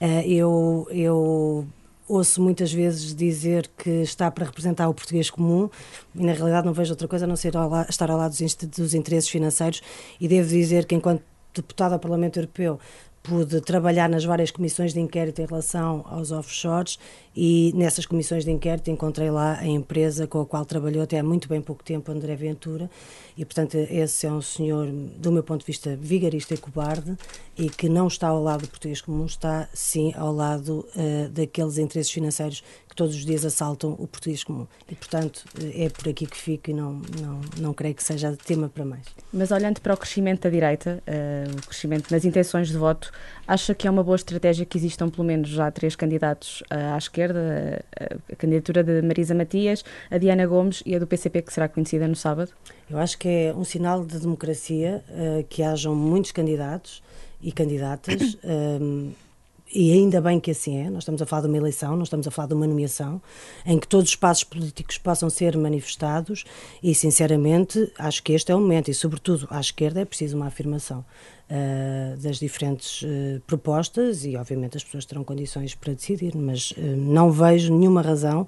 Eh, 0.00 0.26
eu, 0.26 0.88
eu 0.90 1.64
ouço 2.08 2.40
muitas 2.42 2.72
vezes 2.72 3.14
dizer 3.14 3.70
que 3.76 3.90
está 4.02 4.30
para 4.30 4.46
representar 4.46 4.88
o 4.88 4.94
português 4.94 5.28
comum 5.30 5.68
e 6.14 6.24
na 6.24 6.32
realidade 6.32 6.66
não 6.66 6.72
vejo 6.72 6.92
outra 6.92 7.06
coisa 7.06 7.26
a 7.26 7.28
não 7.28 7.36
ser 7.36 7.56
ao 7.56 7.70
estar 7.82 8.10
ao 8.10 8.16
lado 8.16 8.34
dos, 8.36 8.54
dos 8.54 8.94
interesses 8.94 9.28
financeiros 9.28 9.82
e 10.20 10.26
devo 10.26 10.48
dizer 10.48 10.86
que 10.86 10.94
enquanto 10.94 11.22
deputado 11.54 11.92
ao 11.92 11.98
Parlamento 11.98 12.38
Europeu 12.38 12.80
pude 13.22 13.60
trabalhar 13.60 14.08
nas 14.08 14.24
várias 14.24 14.50
comissões 14.50 14.94
de 14.94 15.00
inquérito 15.00 15.42
em 15.42 15.46
relação 15.46 16.04
aos 16.08 16.30
offshores 16.32 16.98
e 17.40 17.72
nessas 17.72 18.04
comissões 18.04 18.44
de 18.44 18.50
inquérito 18.50 18.90
encontrei 18.90 19.30
lá 19.30 19.60
a 19.60 19.66
empresa 19.66 20.26
com 20.26 20.40
a 20.40 20.44
qual 20.44 20.64
trabalhou 20.64 21.04
até 21.04 21.20
há 21.20 21.22
muito 21.22 21.48
bem 21.48 21.62
pouco 21.62 21.84
tempo, 21.84 22.10
André 22.10 22.34
Ventura, 22.34 22.90
e 23.36 23.44
portanto 23.44 23.76
esse 23.76 24.26
é 24.26 24.32
um 24.32 24.42
senhor, 24.42 24.88
do 24.90 25.30
meu 25.30 25.44
ponto 25.44 25.60
de 25.60 25.66
vista, 25.66 25.94
vigarista 25.94 26.54
e 26.54 26.56
cobarde 26.58 27.16
e 27.56 27.70
que 27.70 27.88
não 27.88 28.08
está 28.08 28.26
ao 28.26 28.42
lado 28.42 28.62
do 28.62 28.68
português 28.68 29.00
comum, 29.00 29.24
está 29.24 29.68
sim 29.72 30.12
ao 30.16 30.32
lado 30.32 30.84
uh, 30.96 31.28
daqueles 31.28 31.78
interesses 31.78 32.10
financeiros 32.10 32.64
que 32.88 32.96
todos 32.96 33.14
os 33.14 33.24
dias 33.24 33.44
assaltam 33.44 33.92
o 33.92 34.08
português 34.08 34.42
comum. 34.42 34.66
E 34.90 34.96
portanto 34.96 35.44
é 35.74 35.88
por 35.88 36.08
aqui 36.08 36.26
que 36.26 36.36
fico 36.36 36.70
e 36.70 36.74
não, 36.74 37.00
não, 37.20 37.40
não 37.58 37.72
creio 37.72 37.94
que 37.94 38.02
seja 38.02 38.36
tema 38.44 38.68
para 38.68 38.84
mais. 38.84 39.06
Mas 39.32 39.52
olhando 39.52 39.80
para 39.80 39.94
o 39.94 39.96
crescimento 39.96 40.42
da 40.42 40.50
direita, 40.50 41.00
uh, 41.06 41.56
o 41.56 41.66
crescimento 41.68 42.10
nas 42.10 42.24
intenções 42.24 42.66
de 42.66 42.76
voto, 42.76 43.12
acha 43.46 43.72
que 43.76 43.86
é 43.86 43.90
uma 43.90 44.02
boa 44.02 44.16
estratégia 44.16 44.66
que 44.66 44.76
existam 44.76 45.08
pelo 45.08 45.24
menos 45.24 45.48
já 45.48 45.70
três 45.70 45.94
candidatos 45.94 46.62
uh, 46.62 46.94
à 46.94 46.98
esquerda? 46.98 47.27
Esquerda, 47.28 47.84
a, 47.98 48.32
a, 48.32 48.36
candidatura 48.36 48.82
de 48.82 49.02
Marisa 49.02 49.34
Matias, 49.34 49.84
a 50.10 50.18
Diana 50.18 50.46
Gomes 50.46 50.82
e 50.84 50.94
a 50.94 50.98
do 50.98 51.06
PCP, 51.06 51.42
que 51.42 51.52
será 51.52 51.68
conhecida 51.68 52.08
no 52.08 52.16
sábado? 52.16 52.52
Eu 52.88 52.98
acho 52.98 53.18
que 53.18 53.28
é 53.28 53.54
um 53.54 53.64
sinal 53.64 54.04
de 54.04 54.18
democracia 54.18 55.02
uh, 55.10 55.44
que 55.48 55.62
hajam 55.62 55.94
muitos 55.94 56.32
candidatos 56.32 57.02
e 57.42 57.52
candidatas. 57.52 58.36
Um, 58.44 59.12
e 59.72 59.92
ainda 59.92 60.20
bem 60.20 60.40
que 60.40 60.50
assim 60.50 60.78
é, 60.78 60.90
nós 60.90 61.02
estamos 61.02 61.20
a 61.20 61.26
falar 61.26 61.42
de 61.42 61.48
uma 61.48 61.56
eleição, 61.56 61.94
não 61.96 62.02
estamos 62.02 62.26
a 62.26 62.30
falar 62.30 62.48
de 62.48 62.54
uma 62.54 62.66
nomeação, 62.66 63.20
em 63.66 63.78
que 63.78 63.86
todos 63.86 64.06
os 64.06 64.10
espaços 64.12 64.44
políticos 64.44 64.96
possam 64.98 65.28
ser 65.28 65.56
manifestados 65.56 66.44
e, 66.82 66.94
sinceramente, 66.94 67.92
acho 67.98 68.22
que 68.22 68.32
este 68.32 68.50
é 68.50 68.54
o 68.54 68.60
momento 68.60 68.90
e, 68.90 68.94
sobretudo, 68.94 69.46
à 69.50 69.60
esquerda 69.60 70.00
é 70.00 70.04
preciso 70.04 70.36
uma 70.36 70.46
afirmação 70.46 71.04
uh, 71.50 72.16
das 72.16 72.38
diferentes 72.38 73.02
uh, 73.02 73.40
propostas 73.46 74.24
e, 74.24 74.36
obviamente, 74.36 74.76
as 74.76 74.84
pessoas 74.84 75.04
terão 75.04 75.22
condições 75.22 75.74
para 75.74 75.92
decidir, 75.92 76.34
mas 76.34 76.70
uh, 76.72 76.80
não 76.96 77.30
vejo 77.30 77.74
nenhuma 77.74 78.02
razão 78.02 78.46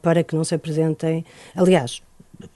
para 0.00 0.22
que 0.22 0.36
não 0.36 0.44
se 0.44 0.54
apresentem. 0.54 1.24
Aliás, 1.52 2.00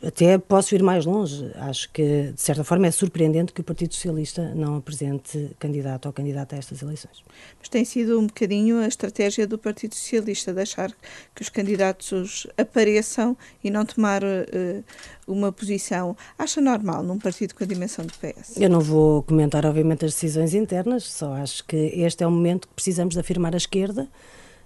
até 0.03 0.39
posso 0.39 0.75
ir 0.75 0.83
mais 0.83 1.05
longe. 1.05 1.51
Acho 1.57 1.91
que, 1.93 2.33
de 2.33 2.41
certa 2.41 2.65
forma, 2.65 2.87
é 2.87 2.91
surpreendente 2.91 3.53
que 3.53 3.61
o 3.61 3.65
Partido 3.65 3.95
Socialista 3.95 4.55
não 4.55 4.77
apresente 4.77 5.51
candidato 5.59 6.07
ou 6.07 6.13
candidata 6.13 6.57
a 6.57 6.59
estas 6.59 6.83
eleições. 6.83 7.23
Mas 7.59 7.69
tem 7.69 7.85
sido 7.85 8.19
um 8.19 8.27
bocadinho 8.27 8.79
a 8.79 8.87
estratégia 8.87 9.47
do 9.47 9.59
Partido 9.59 9.95
Socialista, 9.95 10.53
deixar 10.53 10.93
que 11.35 11.43
os 11.43 11.49
candidatos 11.49 12.47
apareçam 12.57 13.37
e 13.63 13.71
não 13.71 13.85
tomar 13.85 14.23
uh, 14.23 14.85
uma 15.27 15.53
posição. 15.53 16.17
Acha 16.39 16.61
normal 16.61 17.03
num 17.03 17.19
partido 17.19 17.55
com 17.55 17.65
a 17.65 17.67
dimensão 17.67 18.05
do 18.05 18.13
PS? 18.13 18.57
Eu 18.57 18.71
não 18.71 18.81
vou 18.81 19.23
comentar, 19.23 19.65
obviamente, 19.65 20.05
as 20.05 20.13
decisões 20.15 20.55
internas, 20.55 21.05
só 21.05 21.35
acho 21.35 21.65
que 21.65 21.77
este 21.77 22.23
é 22.23 22.27
o 22.27 22.31
momento 22.31 22.69
que 22.69 22.75
precisamos 22.75 23.15
de 23.15 23.21
afirmar 23.21 23.55
a 23.55 23.59
esquerda. 23.59 24.09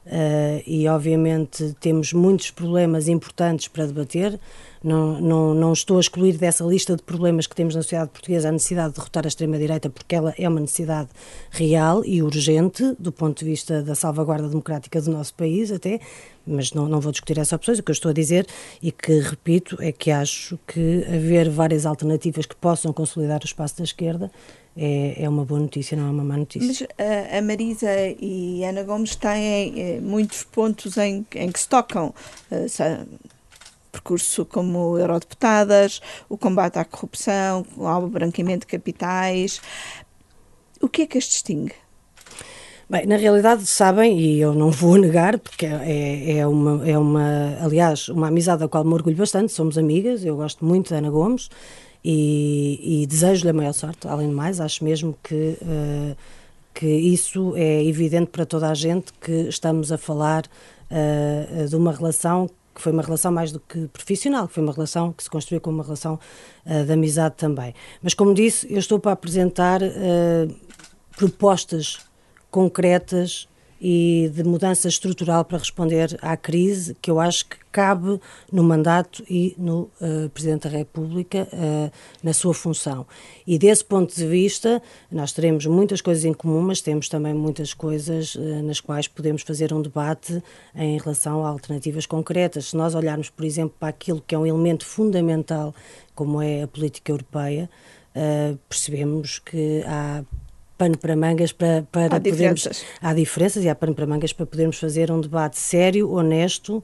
Uh, 0.07 0.61
e 0.67 0.87
obviamente 0.87 1.75
temos 1.81 2.13
muitos 2.13 2.51
problemas 2.51 3.09
importantes 3.09 3.69
para 3.69 3.87
debater. 3.87 4.39
Não, 4.85 5.19
não, 5.19 5.55
não 5.55 5.73
estou 5.73 5.97
a 5.97 6.01
excluir 6.01 6.37
dessa 6.37 6.63
lista 6.63 6.95
de 6.95 7.03
problemas 7.03 7.47
que 7.47 7.57
temos 7.57 7.75
na 7.75 7.83
sociedade 7.83 8.11
portuguesa 8.11 8.51
a 8.51 8.53
necessidade 8.53 8.91
de 8.91 8.97
derrotar 8.97 9.25
a 9.25 9.29
extrema-direita, 9.29 9.89
porque 9.89 10.15
ela 10.15 10.35
é 10.39 10.47
uma 10.47 10.61
necessidade 10.61 11.09
real 11.51 12.05
e 12.05 12.23
urgente 12.23 12.95
do 12.99 13.11
ponto 13.11 13.39
de 13.39 13.47
vista 13.47 13.83
da 13.83 13.95
salvaguarda 13.95 14.47
democrática 14.47 15.01
do 15.01 15.11
nosso 15.11 15.33
país, 15.33 15.73
até, 15.73 16.01
mas 16.47 16.75
não, 16.75 16.87
não 16.87 17.01
vou 17.01 17.13
discutir 17.13 17.39
essas 17.39 17.55
opções. 17.55 17.79
O 17.79 17.83
que 17.83 17.91
eu 17.91 17.95
estou 17.95 18.11
a 18.11 18.13
dizer 18.13 18.47
e 18.83 18.93
que 18.93 19.21
repito 19.21 19.79
é 19.81 19.91
que 19.91 20.11
acho 20.11 20.59
que 20.67 21.03
haver 21.09 21.49
várias 21.49 21.87
alternativas 21.87 22.45
que 22.45 22.55
possam 22.55 22.93
consolidar 22.93 23.41
o 23.41 23.47
espaço 23.47 23.79
da 23.79 23.85
esquerda 23.85 24.31
é, 24.77 25.23
é 25.23 25.29
uma 25.29 25.45
boa 25.45 25.61
notícia, 25.61 25.97
não 25.97 26.09
é 26.09 26.11
uma 26.11 26.25
má 26.25 26.37
notícia. 26.37 26.89
Mas 26.99 27.33
a, 27.33 27.39
a 27.39 27.43
Marisa 27.43 27.89
e 28.21 28.65
a 28.65 28.71
Ana 28.71 28.83
Gomes 28.83 29.15
têm 29.17 29.81
é, 29.81 30.01
muitos 30.01 30.43
pontos 30.43 30.97
em, 30.99 31.25
em 31.35 31.51
que 31.51 31.61
se 31.61 31.69
tocam. 31.69 32.13
Uh, 32.51 33.07
percurso 34.05 34.45
como 34.45 34.99
eurodeputadas, 34.99 36.01
o 36.29 36.37
combate 36.37 36.79
à 36.79 36.85
corrupção, 36.85 37.65
ao 37.79 38.07
branqueamento 38.07 38.61
de 38.61 38.67
capitais. 38.67 39.63
O 40.81 40.89
que 40.89 41.03
é 41.03 41.07
que 41.07 41.17
as 41.17 41.25
distingue? 41.25 41.73
Bem, 42.89 43.07
na 43.07 43.17
realidade 43.17 43.65
sabem, 43.65 44.21
e 44.21 44.39
eu 44.39 44.55
não 44.55 44.71
vou 44.71 44.99
negar, 44.99 45.39
porque 45.39 45.65
é, 45.65 46.37
é, 46.37 46.47
uma, 46.47 46.87
é 46.87 46.99
uma, 46.99 47.57
aliás, 47.63 48.11
uma 48.11 48.29
amizade 48.29 48.61
da 48.61 48.69
qual 48.69 48.85
me 48.85 48.93
orgulho 48.93 49.17
bastante, 49.17 49.51
somos 49.53 49.79
amigas, 49.79 50.23
eu 50.23 50.37
gosto 50.37 50.63
muito 50.63 50.91
da 50.91 50.99
Ana 50.99 51.11
Gomes 51.11 51.49
e, 52.05 53.03
e 53.03 53.07
desejo-lhe 53.07 53.49
a 53.49 53.55
maior 53.55 53.73
sorte, 53.73 54.07
além 54.07 54.29
de 54.29 54.35
mais, 54.35 54.61
acho 54.61 54.85
mesmo 54.85 55.17
que, 55.25 55.57
uh, 55.63 56.15
que 56.75 56.87
isso 56.87 57.55
é 57.57 57.83
evidente 57.83 58.27
para 58.27 58.45
toda 58.45 58.69
a 58.69 58.75
gente, 58.75 59.15
que 59.15 59.49
estamos 59.49 59.91
a 59.91 59.97
falar 59.97 60.45
uh, 60.91 61.67
de 61.67 61.75
uma 61.75 61.91
relação 61.91 62.51
que 62.75 62.81
foi 62.81 62.93
uma 62.93 63.03
relação 63.03 63.31
mais 63.31 63.53
do 63.53 63.61
que 63.61 63.87
profissional, 63.89 64.49
que 64.49 64.55
foi 64.55 64.63
uma 64.63 64.73
relação 64.73 65.13
que 65.13 65.23
se 65.23 65.31
construiu 65.31 65.61
como 65.61 65.77
uma 65.77 65.85
relação 65.85 66.19
uh, 66.67 66.85
de 66.85 66.93
amizade 66.93 67.37
também. 67.37 67.75
Mas, 68.03 68.15
como 68.15 68.35
disse, 68.35 68.67
eu 68.71 68.79
estou 68.79 68.99
para 68.99 69.13
apresentar 69.13 69.83
uh, 69.83 70.55
propostas 71.17 71.99
concretas 72.51 73.49
e 73.81 74.31
de 74.35 74.45
mudança 74.45 74.89
estrutural 74.89 75.45
para 75.45 75.59
responder 75.59 76.19
à 76.23 76.37
crise 76.37 76.97
que 77.01 77.11
eu 77.11 77.21
acho 77.21 77.47
que 77.47 77.57
cabe 77.75 78.21
no 78.53 78.63
mandato 78.63 79.25
e 79.29 79.55
no 79.59 79.91
uh, 80.01 80.29
Presidente 80.33 80.69
da 80.69 80.79
República 80.79 81.49
uh, 81.53 81.91
na 82.23 82.33
sua 82.33 82.55
função. 82.55 83.05
E 83.45 83.59
desse 83.59 83.85
ponto 83.85 84.15
de 84.15 84.25
vista, 84.27 84.81
nós 85.11 85.33
teremos 85.33 85.67
muitas 85.67 86.01
coisas 86.01 86.25
em 86.25 86.33
comum, 86.33 86.63
mas 86.63 86.81
temos 86.81 87.09
também 87.09 87.35
muitas 87.35 87.75
coisas 87.75 88.37
uh, 88.37 88.63
nas 88.63 88.81
quais 88.81 89.09
podemos 89.09 89.43
fazer 89.43 89.73
um 89.73 89.83
debate 89.83 90.41
em 90.75 90.97
relação 90.99 91.45
a 91.45 91.49
alternativas 91.49 92.07
concretas. 92.07 92.67
Se 92.67 92.77
nós 92.77 92.95
olharmos, 92.95 93.29
por 93.29 93.45
exemplo, 93.45 93.75
para 93.79 93.89
aquilo 93.89 94.23
que 94.25 94.37
é 94.37 94.39
um 94.39 94.47
elemento 94.47 94.87
fundamental, 94.87 95.75
como 96.15 96.41
é 96.41 96.63
a 96.63 96.69
política 96.69 97.11
europeia, 97.11 97.69
percebemos 98.69 99.41
que 99.41 99.83
há 99.85 100.23
pano 100.77 100.99
para 100.99 101.17
mangas 101.17 101.53
para, 101.53 101.87
para 101.91 102.07
há 102.07 102.11
podermos. 102.21 102.63
Diferenças. 102.63 102.85
Há 103.01 103.15
diferenças 103.15 103.65
e 103.65 103.69
há 103.69 103.75
pano 103.75 103.95
para 103.95 104.07
mangas 104.07 104.33
para 104.33 104.47
podermos 104.47 104.79
fazer 104.79 105.11
um 105.11 105.21
debate 105.21 105.59
sério, 105.59 106.11
honesto, 106.11 106.79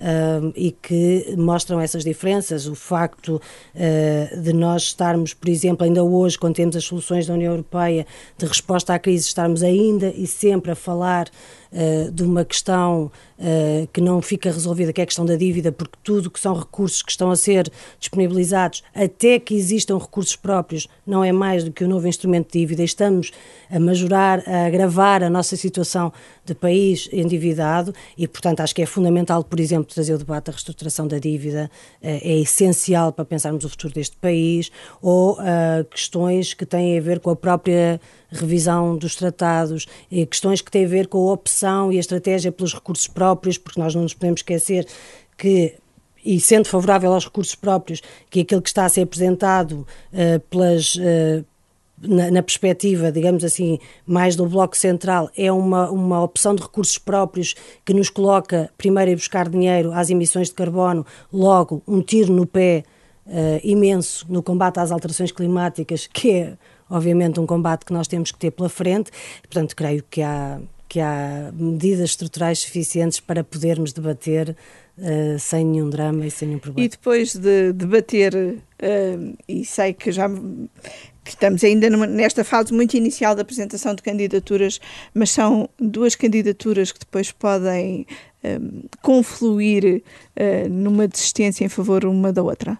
uh, 0.00 0.52
e 0.54 0.72
que 0.72 1.34
mostram 1.36 1.80
essas 1.80 2.04
diferenças. 2.04 2.66
O 2.66 2.74
facto 2.74 3.40
uh, 3.40 4.40
de 4.40 4.52
nós 4.52 4.82
estarmos, 4.82 5.32
por 5.34 5.48
exemplo, 5.48 5.84
ainda 5.84 6.02
hoje, 6.02 6.38
quando 6.38 6.54
temos 6.56 6.76
as 6.76 6.84
soluções 6.84 7.26
da 7.26 7.34
União 7.34 7.52
Europeia 7.52 8.06
de 8.36 8.46
resposta 8.46 8.94
à 8.94 8.98
crise, 8.98 9.26
estarmos 9.26 9.62
ainda 9.62 10.12
e 10.16 10.26
sempre 10.26 10.72
a 10.72 10.74
falar 10.74 11.28
uh, 11.76 12.10
de 12.10 12.22
uma 12.22 12.44
questão 12.44 13.10
uh, 13.38 13.86
que 13.92 14.00
não 14.00 14.22
fica 14.22 14.50
resolvida, 14.50 14.92
que 14.92 15.00
é 15.00 15.04
a 15.04 15.06
questão 15.06 15.26
da 15.26 15.36
dívida, 15.36 15.70
porque 15.70 15.96
tudo 16.02 16.30
que 16.30 16.40
são 16.40 16.54
recursos 16.54 17.02
que 17.02 17.10
estão 17.10 17.30
a 17.30 17.36
ser 17.36 17.70
disponibilizados, 18.00 18.82
até 18.94 19.38
que 19.38 19.54
existam 19.54 19.98
recursos 19.98 20.34
próprios, 20.34 20.88
não 21.06 21.22
é 21.22 21.32
mais 21.32 21.62
do 21.62 21.70
que 21.70 21.84
o 21.84 21.86
um 21.86 21.90
novo 21.90 22.08
instrumento 22.08 22.52
de 22.52 22.60
dívida. 22.60 22.82
Estamos 22.82 23.30
a 23.70 23.78
majorar, 23.78 24.42
a 24.48 24.66
agravar 24.66 25.22
a 25.22 25.28
nossa 25.28 25.56
situação 25.56 26.12
de 26.44 26.54
país 26.54 27.08
endividado 27.12 27.92
e, 28.16 28.26
portanto, 28.26 28.60
acho 28.60 28.74
que 28.74 28.82
é 28.82 28.86
fundamental, 28.86 29.44
por 29.44 29.60
exemplo, 29.60 29.92
trazer 29.92 30.14
o 30.14 30.18
debate 30.18 30.46
da 30.46 30.52
reestruturação 30.52 31.06
da 31.06 31.18
dívida, 31.18 31.70
uh, 32.02 32.06
é 32.06 32.38
essencial 32.38 33.12
para 33.12 33.24
pensarmos 33.24 33.64
o 33.64 33.68
futuro 33.68 33.92
deste 33.92 34.16
país, 34.16 34.70
ou 35.02 35.36
questões 35.90 36.54
que 36.54 36.64
têm 36.64 36.98
a 36.98 37.00
ver 37.00 37.20
com 37.20 37.30
a 37.30 37.36
própria 37.36 38.00
revisão 38.30 38.96
dos 38.96 39.14
tratados, 39.14 39.86
questões 40.30 40.60
que 40.60 40.70
têm 40.70 40.84
a 40.84 40.88
ver 40.88 41.06
com 41.06 41.28
a 41.28 41.32
opção 41.32 41.92
e 41.92 41.96
a 41.96 42.00
estratégia 42.00 42.50
pelos 42.50 42.74
recursos 42.74 43.06
próprios, 43.06 43.58
porque 43.58 43.80
nós 43.80 43.94
não 43.94 44.02
nos 44.02 44.14
podemos 44.14 44.40
esquecer 44.40 44.86
que 45.36 45.74
e 46.26 46.40
sendo 46.40 46.66
favorável 46.66 47.12
aos 47.12 47.24
recursos 47.24 47.54
próprios, 47.54 48.02
que 48.28 48.40
aquilo 48.40 48.60
que 48.60 48.68
está 48.68 48.84
a 48.84 48.88
ser 48.88 49.02
apresentado 49.02 49.86
uh, 50.12 50.40
pelas 50.50 50.96
uh, 50.96 51.44
na, 52.02 52.30
na, 52.30 52.42
perspectiva, 52.42 53.10
digamos 53.10 53.44
assim, 53.44 53.78
mais 54.04 54.36
do 54.36 54.44
Bloco 54.44 54.76
Central, 54.76 55.30
é 55.36 55.50
uma, 55.50 55.88
uma 55.90 56.22
opção 56.22 56.54
de 56.54 56.62
recursos 56.62 56.98
próprios 56.98 57.54
que 57.84 57.94
nos 57.94 58.10
coloca 58.10 58.70
primeiro 58.76 59.12
a 59.12 59.14
buscar 59.14 59.48
dinheiro 59.48 59.92
às 59.92 60.10
emissões 60.10 60.48
de 60.48 60.54
carbono, 60.54 61.06
logo 61.32 61.80
um 61.86 62.02
tiro 62.02 62.32
no 62.32 62.44
pé 62.44 62.82
uh, 63.26 63.60
imenso 63.62 64.26
no 64.28 64.42
combate 64.42 64.78
às 64.78 64.90
alterações 64.90 65.32
climáticas, 65.32 66.06
que 66.12 66.32
é 66.32 66.58
obviamente, 66.88 67.40
um 67.40 67.46
combate 67.46 67.84
que 67.84 67.92
nós 67.92 68.06
temos 68.06 68.30
que 68.30 68.38
ter 68.38 68.50
pela 68.50 68.68
frente. 68.68 69.10
Portanto, 69.42 69.74
creio 69.74 70.04
que 70.08 70.22
há, 70.22 70.60
que 70.88 71.00
há 71.00 71.50
medidas 71.54 72.10
estruturais 72.10 72.60
suficientes 72.60 73.20
para 73.20 73.42
podermos 73.42 73.92
debater 73.92 74.56
uh, 74.98 75.38
sem 75.38 75.64
nenhum 75.64 75.90
drama 75.90 76.26
e 76.26 76.30
sem 76.30 76.48
nenhum 76.48 76.60
problema. 76.60 76.86
E 76.86 76.88
depois 76.88 77.34
de 77.34 77.72
debater, 77.72 78.34
uh, 78.34 79.36
e 79.48 79.64
sei 79.64 79.92
que 79.92 80.10
já 80.12 80.28
que 80.28 81.30
estamos 81.30 81.64
ainda 81.64 81.90
numa, 81.90 82.06
nesta 82.06 82.44
fase 82.44 82.72
muito 82.72 82.96
inicial 82.96 83.34
da 83.34 83.42
apresentação 83.42 83.94
de 83.94 84.02
candidaturas, 84.02 84.80
mas 85.12 85.30
são 85.30 85.68
duas 85.76 86.14
candidaturas 86.14 86.92
que 86.92 87.00
depois 87.00 87.32
podem 87.32 88.06
um, 88.44 88.48
eh, 88.48 88.58
confluir 89.02 90.04
uh, 90.36 90.68
numa 90.68 91.08
desistência 91.08 91.64
em 91.64 91.68
favor 91.68 92.04
uma 92.04 92.32
da 92.32 92.44
outra. 92.44 92.78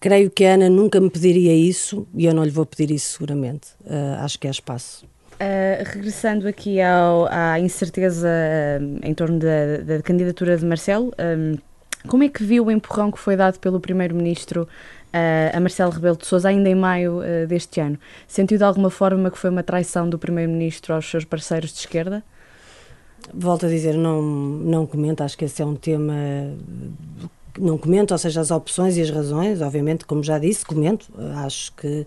Creio 0.00 0.30
que 0.30 0.44
a 0.44 0.54
Ana 0.54 0.68
nunca 0.68 1.00
me 1.00 1.10
pediria 1.10 1.54
isso 1.54 2.06
e 2.14 2.26
eu 2.26 2.34
não 2.34 2.44
lhe 2.44 2.50
vou 2.50 2.64
pedir 2.64 2.94
isso 2.94 3.14
seguramente. 3.14 3.68
Uh, 3.84 4.22
acho 4.22 4.38
que 4.38 4.46
é 4.46 4.50
espaço. 4.50 5.04
Uh, 5.34 5.82
regressando 5.84 6.46
aqui 6.46 6.80
ao, 6.80 7.26
à 7.30 7.58
incerteza 7.58 8.28
uh, 8.28 9.00
em 9.02 9.12
torno 9.12 9.38
da, 9.38 9.78
da, 9.84 10.02
candidatura 10.02 10.56
de 10.56 10.64
Marcelo, 10.64 11.12
um, 11.18 11.56
como 12.08 12.22
é 12.22 12.28
que 12.28 12.44
viu 12.44 12.66
o 12.66 12.70
empurrão 12.70 13.10
que 13.10 13.18
foi 13.18 13.36
dado 13.36 13.58
pelo 13.58 13.80
Primeiro-Ministro 13.80 14.68
a 15.10 15.58
Marcelo 15.58 15.90
Rebelo 15.90 16.16
de 16.16 16.26
Sousa 16.26 16.48
ainda 16.50 16.68
em 16.68 16.74
maio 16.74 17.20
deste 17.48 17.80
ano? 17.80 17.98
Sentiu 18.28 18.56
de 18.56 18.62
alguma 18.62 18.88
forma 18.88 19.30
que 19.30 19.38
foi 19.38 19.50
uma 19.50 19.64
traição 19.64 20.08
do 20.08 20.18
Primeiro-Ministro 20.18 20.94
aos 20.94 21.10
seus 21.10 21.24
parceiros 21.24 21.72
de 21.72 21.80
esquerda? 21.80 22.22
Volto 23.34 23.66
a 23.66 23.68
dizer, 23.68 23.94
não, 23.94 24.22
não 24.22 24.86
comento, 24.86 25.24
acho 25.24 25.36
que 25.36 25.44
esse 25.46 25.60
é 25.60 25.64
um 25.64 25.74
tema 25.74 26.14
não 27.60 27.78
comento, 27.78 28.12
ou 28.12 28.18
seja, 28.18 28.40
as 28.40 28.50
opções 28.50 28.96
e 28.96 29.02
as 29.02 29.10
razões, 29.10 29.60
obviamente, 29.60 30.04
como 30.04 30.22
já 30.22 30.38
disse, 30.38 30.64
comento. 30.64 31.06
Acho 31.44 31.72
que 31.72 32.06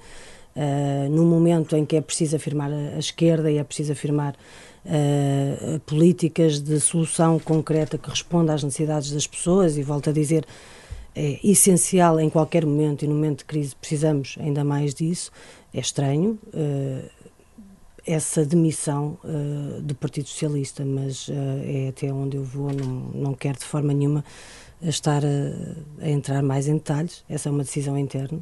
uh, 0.56 1.10
no 1.10 1.26
momento 1.26 1.76
em 1.76 1.86
que 1.86 1.96
é 1.96 2.02
preciso 2.02 2.36
afirmar 2.36 2.72
a, 2.72 2.96
a 2.96 3.00
esquerda 3.00 3.52
e 3.52 3.58
é 3.58 3.64
preciso 3.64 3.92
afirmar 3.92 4.36
uh, 4.86 5.80
políticas 5.82 6.60
de 6.60 6.80
solução 6.80 7.40
concreta 7.40 7.98
que 7.98 8.10
responda 8.10 8.54
às 8.54 8.64
necessidades 8.64 9.12
das 9.12 9.28
pessoas, 9.28 9.78
e 9.78 9.84
volto 9.84 10.10
a 10.10 10.14
dizer, 10.14 10.46
é 11.16 11.40
essencial 11.44 12.20
em 12.20 12.30
qualquer 12.30 12.66
momento, 12.66 13.04
e 13.04 13.08
no 13.08 13.16
momento 13.16 13.40
de 13.40 13.46
crise 13.46 13.76
precisamos 13.76 14.38
ainda 14.40 14.64
mais 14.64 14.94
disso, 14.94 15.32
é 15.74 15.80
estranho. 15.80 16.40
Uh, 16.54 17.22
essa 18.04 18.44
demissão 18.44 19.16
do 19.84 19.94
Partido 19.94 20.28
Socialista, 20.28 20.84
mas 20.84 21.30
é 21.64 21.90
até 21.90 22.12
onde 22.12 22.36
eu 22.36 22.44
vou, 22.44 22.74
não, 22.74 23.12
não 23.14 23.34
quero 23.36 23.60
de 23.60 23.64
forma 23.64 23.94
nenhuma 23.94 24.26
a 24.84 24.90
estar 24.90 25.24
a, 25.24 26.04
a, 26.04 26.10
entrar 26.10 26.42
mais 26.42 26.68
em 26.68 26.76
detalhes. 26.76 27.24
Essa 27.30 27.50
é 27.50 27.52
uma 27.52 27.64
decisão 27.64 27.98
interna, 27.98 28.40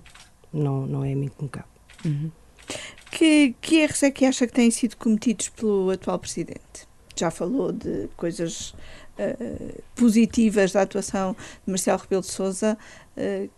não, 0.51 0.85
não 0.85 1.03
é 1.03 1.13
a 1.13 1.15
mim 1.15 1.29
que 1.29 1.43
me 1.43 1.49
cabe. 1.49 1.67
Uhum. 2.05 2.31
Que, 3.11 3.55
que 3.59 3.77
erros 3.77 4.03
é 4.03 4.11
que 4.11 4.25
acha 4.25 4.45
que 4.45 4.53
têm 4.53 4.69
sido 4.69 4.95
cometidos 4.95 5.49
pelo 5.49 5.89
atual 5.89 6.19
Presidente? 6.19 6.87
Já 7.15 7.31
falou 7.31 7.71
de 7.71 8.07
coisas 8.15 8.71
uh, 9.19 9.83
positivas 9.95 10.71
da 10.71 10.83
atuação 10.83 11.35
de 11.65 11.71
Marcelo 11.71 11.99
Rebelo 11.99 12.21
de 12.21 12.27
Sousa. 12.27 12.77
Uh, 13.17 13.49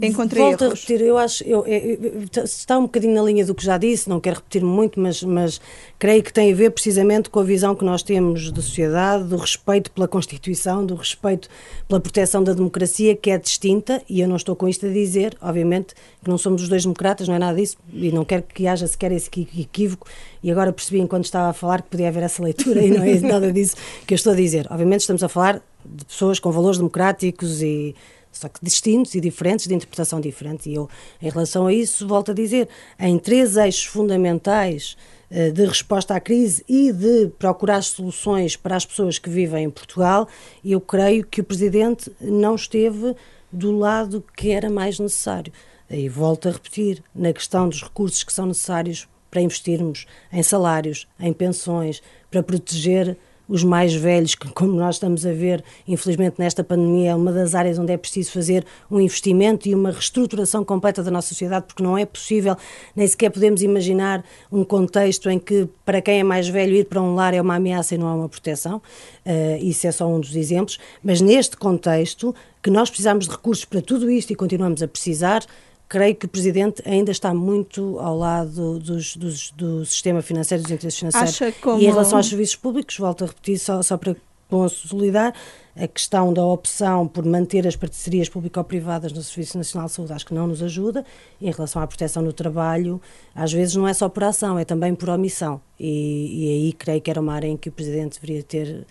encontrei 0.00 0.42
Volto 0.42 0.64
erros. 0.64 0.72
a 0.72 0.74
repetir, 0.74 1.00
eu 1.02 1.18
acho, 1.18 1.44
eu, 1.44 1.66
eu, 1.66 1.98
eu, 2.02 2.44
está 2.44 2.78
um 2.78 2.82
bocadinho 2.82 3.14
na 3.14 3.22
linha 3.22 3.44
do 3.44 3.54
que 3.54 3.64
já 3.64 3.76
disse, 3.76 4.08
não 4.08 4.18
quero 4.18 4.36
repetir 4.36 4.64
muito, 4.64 4.98
mas, 4.98 5.22
mas 5.22 5.60
creio 5.98 6.22
que 6.22 6.32
tem 6.32 6.50
a 6.50 6.54
ver 6.54 6.70
precisamente 6.70 7.28
com 7.28 7.40
a 7.40 7.44
visão 7.44 7.74
que 7.74 7.84
nós 7.84 8.02
temos 8.02 8.50
da 8.50 8.62
sociedade, 8.62 9.24
do 9.24 9.36
respeito 9.36 9.90
pela 9.90 10.08
Constituição, 10.08 10.84
do 10.84 10.94
respeito 10.94 11.48
pela 11.86 12.00
proteção 12.00 12.42
da 12.42 12.54
democracia, 12.54 13.14
que 13.14 13.30
é 13.30 13.38
distinta, 13.38 14.02
e 14.08 14.20
eu 14.20 14.28
não 14.28 14.36
estou 14.36 14.56
com 14.56 14.66
isto 14.66 14.86
a 14.86 14.88
dizer, 14.88 15.36
obviamente, 15.42 15.94
que 16.22 16.30
não 16.30 16.38
somos 16.38 16.62
os 16.62 16.68
dois 16.68 16.82
democratas, 16.82 17.28
não 17.28 17.34
é 17.34 17.38
nada 17.38 17.58
disso, 17.58 17.76
e 17.92 18.10
não 18.10 18.24
quero 18.24 18.44
que 18.44 18.66
haja 18.66 18.86
sequer 18.86 19.12
esse 19.12 19.28
equívoco, 19.58 20.06
e 20.42 20.50
agora 20.50 20.72
percebi 20.72 21.00
enquanto 21.00 21.24
estava 21.24 21.50
a 21.50 21.52
falar 21.52 21.82
que 21.82 21.90
podia 21.90 22.08
haver 22.08 22.22
essa 22.22 22.42
leitura, 22.42 22.82
e 22.82 22.90
não 22.90 23.04
é 23.04 23.20
nada 23.20 23.52
disso 23.52 23.76
que 24.06 24.14
eu 24.14 24.16
estou 24.16 24.32
a 24.32 24.36
dizer. 24.36 24.66
Obviamente 24.70 25.00
estamos 25.00 25.22
a 25.22 25.28
falar 25.28 25.62
de 25.84 26.04
pessoas 26.04 26.40
com 26.40 26.50
valores 26.50 26.78
democráticos 26.78 27.62
e 27.62 27.94
só 28.36 28.48
que 28.48 28.60
distintos 28.62 29.14
e 29.14 29.20
diferentes, 29.20 29.66
de 29.66 29.74
interpretação 29.74 30.20
diferente. 30.20 30.68
E 30.68 30.74
eu, 30.74 30.88
em 31.20 31.28
relação 31.28 31.66
a 31.66 31.72
isso, 31.72 32.06
volto 32.06 32.30
a 32.30 32.34
dizer, 32.34 32.68
em 32.98 33.18
três 33.18 33.56
eixos 33.56 33.84
fundamentais 33.84 34.96
uh, 35.30 35.52
de 35.52 35.64
resposta 35.64 36.14
à 36.14 36.20
crise 36.20 36.64
e 36.68 36.92
de 36.92 37.28
procurar 37.38 37.82
soluções 37.82 38.56
para 38.56 38.76
as 38.76 38.84
pessoas 38.84 39.18
que 39.18 39.30
vivem 39.30 39.64
em 39.64 39.70
Portugal, 39.70 40.28
eu 40.64 40.80
creio 40.80 41.26
que 41.26 41.40
o 41.40 41.44
Presidente 41.44 42.10
não 42.20 42.54
esteve 42.54 43.14
do 43.52 43.76
lado 43.76 44.24
que 44.36 44.50
era 44.50 44.68
mais 44.68 44.98
necessário. 44.98 45.52
E 45.88 46.08
volto 46.08 46.48
a 46.48 46.52
repetir, 46.52 47.02
na 47.14 47.32
questão 47.32 47.68
dos 47.68 47.82
recursos 47.82 48.24
que 48.24 48.32
são 48.32 48.46
necessários 48.46 49.08
para 49.30 49.40
investirmos 49.40 50.06
em 50.32 50.42
salários, 50.42 51.06
em 51.18 51.32
pensões, 51.32 52.02
para 52.30 52.42
proteger 52.42 53.16
os 53.48 53.62
mais 53.62 53.94
velhos, 53.94 54.34
que, 54.34 54.48
como 54.52 54.72
nós 54.72 54.96
estamos 54.96 55.24
a 55.24 55.32
ver, 55.32 55.62
infelizmente 55.86 56.34
nesta 56.38 56.64
pandemia, 56.64 57.10
é 57.10 57.14
uma 57.14 57.32
das 57.32 57.54
áreas 57.54 57.78
onde 57.78 57.92
é 57.92 57.96
preciso 57.96 58.32
fazer 58.32 58.64
um 58.90 59.00
investimento 59.00 59.68
e 59.68 59.74
uma 59.74 59.90
reestruturação 59.90 60.64
completa 60.64 61.02
da 61.02 61.10
nossa 61.10 61.28
sociedade, 61.28 61.66
porque 61.66 61.82
não 61.82 61.96
é 61.96 62.04
possível, 62.04 62.56
nem 62.94 63.06
sequer 63.06 63.30
podemos 63.30 63.62
imaginar 63.62 64.24
um 64.50 64.64
contexto 64.64 65.30
em 65.30 65.38
que, 65.38 65.68
para 65.84 66.00
quem 66.00 66.20
é 66.20 66.24
mais 66.24 66.48
velho, 66.48 66.74
ir 66.74 66.84
para 66.86 67.00
um 67.00 67.14
lar 67.14 67.34
é 67.34 67.40
uma 67.40 67.56
ameaça 67.56 67.94
e 67.94 67.98
não 67.98 68.08
há 68.08 68.14
uma 68.14 68.28
proteção. 68.28 68.82
Uh, 69.24 69.62
isso 69.62 69.86
é 69.86 69.92
só 69.92 70.08
um 70.08 70.20
dos 70.20 70.34
exemplos. 70.34 70.78
Mas 71.02 71.20
neste 71.20 71.56
contexto, 71.56 72.34
que 72.62 72.70
nós 72.70 72.90
precisamos 72.90 73.26
de 73.26 73.32
recursos 73.32 73.64
para 73.64 73.80
tudo 73.80 74.10
isto 74.10 74.32
e 74.32 74.36
continuamos 74.36 74.82
a 74.82 74.88
precisar, 74.88 75.44
creio 75.88 76.14
que 76.14 76.26
o 76.26 76.28
Presidente 76.28 76.82
ainda 76.84 77.10
está 77.10 77.32
muito 77.32 77.98
ao 77.98 78.16
lado 78.16 78.78
dos, 78.78 79.16
dos, 79.16 79.50
do 79.52 79.84
sistema 79.84 80.22
financeiro, 80.22 80.62
dos 80.62 80.72
interesses 80.72 80.98
financeiros. 80.98 81.56
Como... 81.60 81.80
E 81.80 81.86
em 81.86 81.90
relação 81.90 82.18
aos 82.18 82.28
serviços 82.28 82.56
públicos, 82.56 82.96
volto 82.98 83.24
a 83.24 83.26
repetir, 83.26 83.58
só, 83.58 83.82
só 83.82 83.96
para 83.96 84.16
consolidar, 84.48 85.34
a 85.74 85.86
questão 85.86 86.32
da 86.32 86.44
opção 86.44 87.06
por 87.06 87.24
manter 87.24 87.66
as 87.66 87.76
parcerias 87.76 88.28
público-privadas 88.28 89.12
no 89.12 89.22
Serviço 89.22 89.58
Nacional 89.58 89.88
de 89.88 89.94
Saúde 89.94 90.12
acho 90.12 90.24
que 90.24 90.32
não 90.32 90.46
nos 90.46 90.62
ajuda. 90.62 91.04
Em 91.40 91.50
relação 91.50 91.82
à 91.82 91.86
proteção 91.86 92.22
no 92.22 92.32
trabalho, 92.32 93.00
às 93.34 93.52
vezes 93.52 93.74
não 93.74 93.86
é 93.86 93.92
só 93.92 94.08
por 94.08 94.24
ação, 94.24 94.58
é 94.58 94.64
também 94.64 94.94
por 94.94 95.10
omissão. 95.10 95.60
E, 95.78 96.44
e 96.44 96.48
aí 96.48 96.72
creio 96.72 97.00
que 97.00 97.10
era 97.10 97.20
uma 97.20 97.34
área 97.34 97.48
em 97.48 97.56
que 97.56 97.68
o 97.68 97.72
Presidente 97.72 98.18
deveria 98.18 98.42
ter 98.42 98.86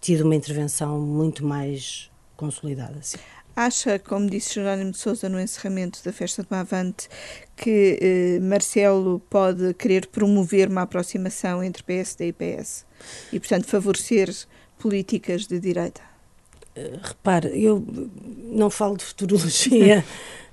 tido 0.00 0.22
uma 0.22 0.34
intervenção 0.34 0.98
muito 0.98 1.44
mais 1.44 2.10
consolidada. 2.36 2.98
Sim. 3.02 3.18
Acha, 3.54 3.98
como 3.98 4.30
disse 4.30 4.54
Jerónimo 4.54 4.92
de 4.92 4.98
Sousa 4.98 5.28
no 5.28 5.38
encerramento 5.38 6.02
da 6.02 6.12
festa 6.12 6.42
do 6.42 6.54
Avante, 6.54 7.08
que 7.54 7.98
eh, 8.00 8.40
Marcelo 8.40 9.20
pode 9.28 9.74
querer 9.74 10.06
promover 10.06 10.68
uma 10.68 10.82
aproximação 10.82 11.62
entre 11.62 11.82
PSD 11.82 12.28
e 12.28 12.32
PS 12.32 12.86
e, 13.30 13.38
portanto, 13.38 13.66
favorecer 13.66 14.34
políticas 14.78 15.46
de 15.46 15.60
direita? 15.60 16.11
Uh, 16.76 16.98
repare, 17.02 17.48
eu 17.62 17.84
não 18.52 18.70
falo 18.70 18.96
de 18.96 19.04
futurologia. 19.04 20.04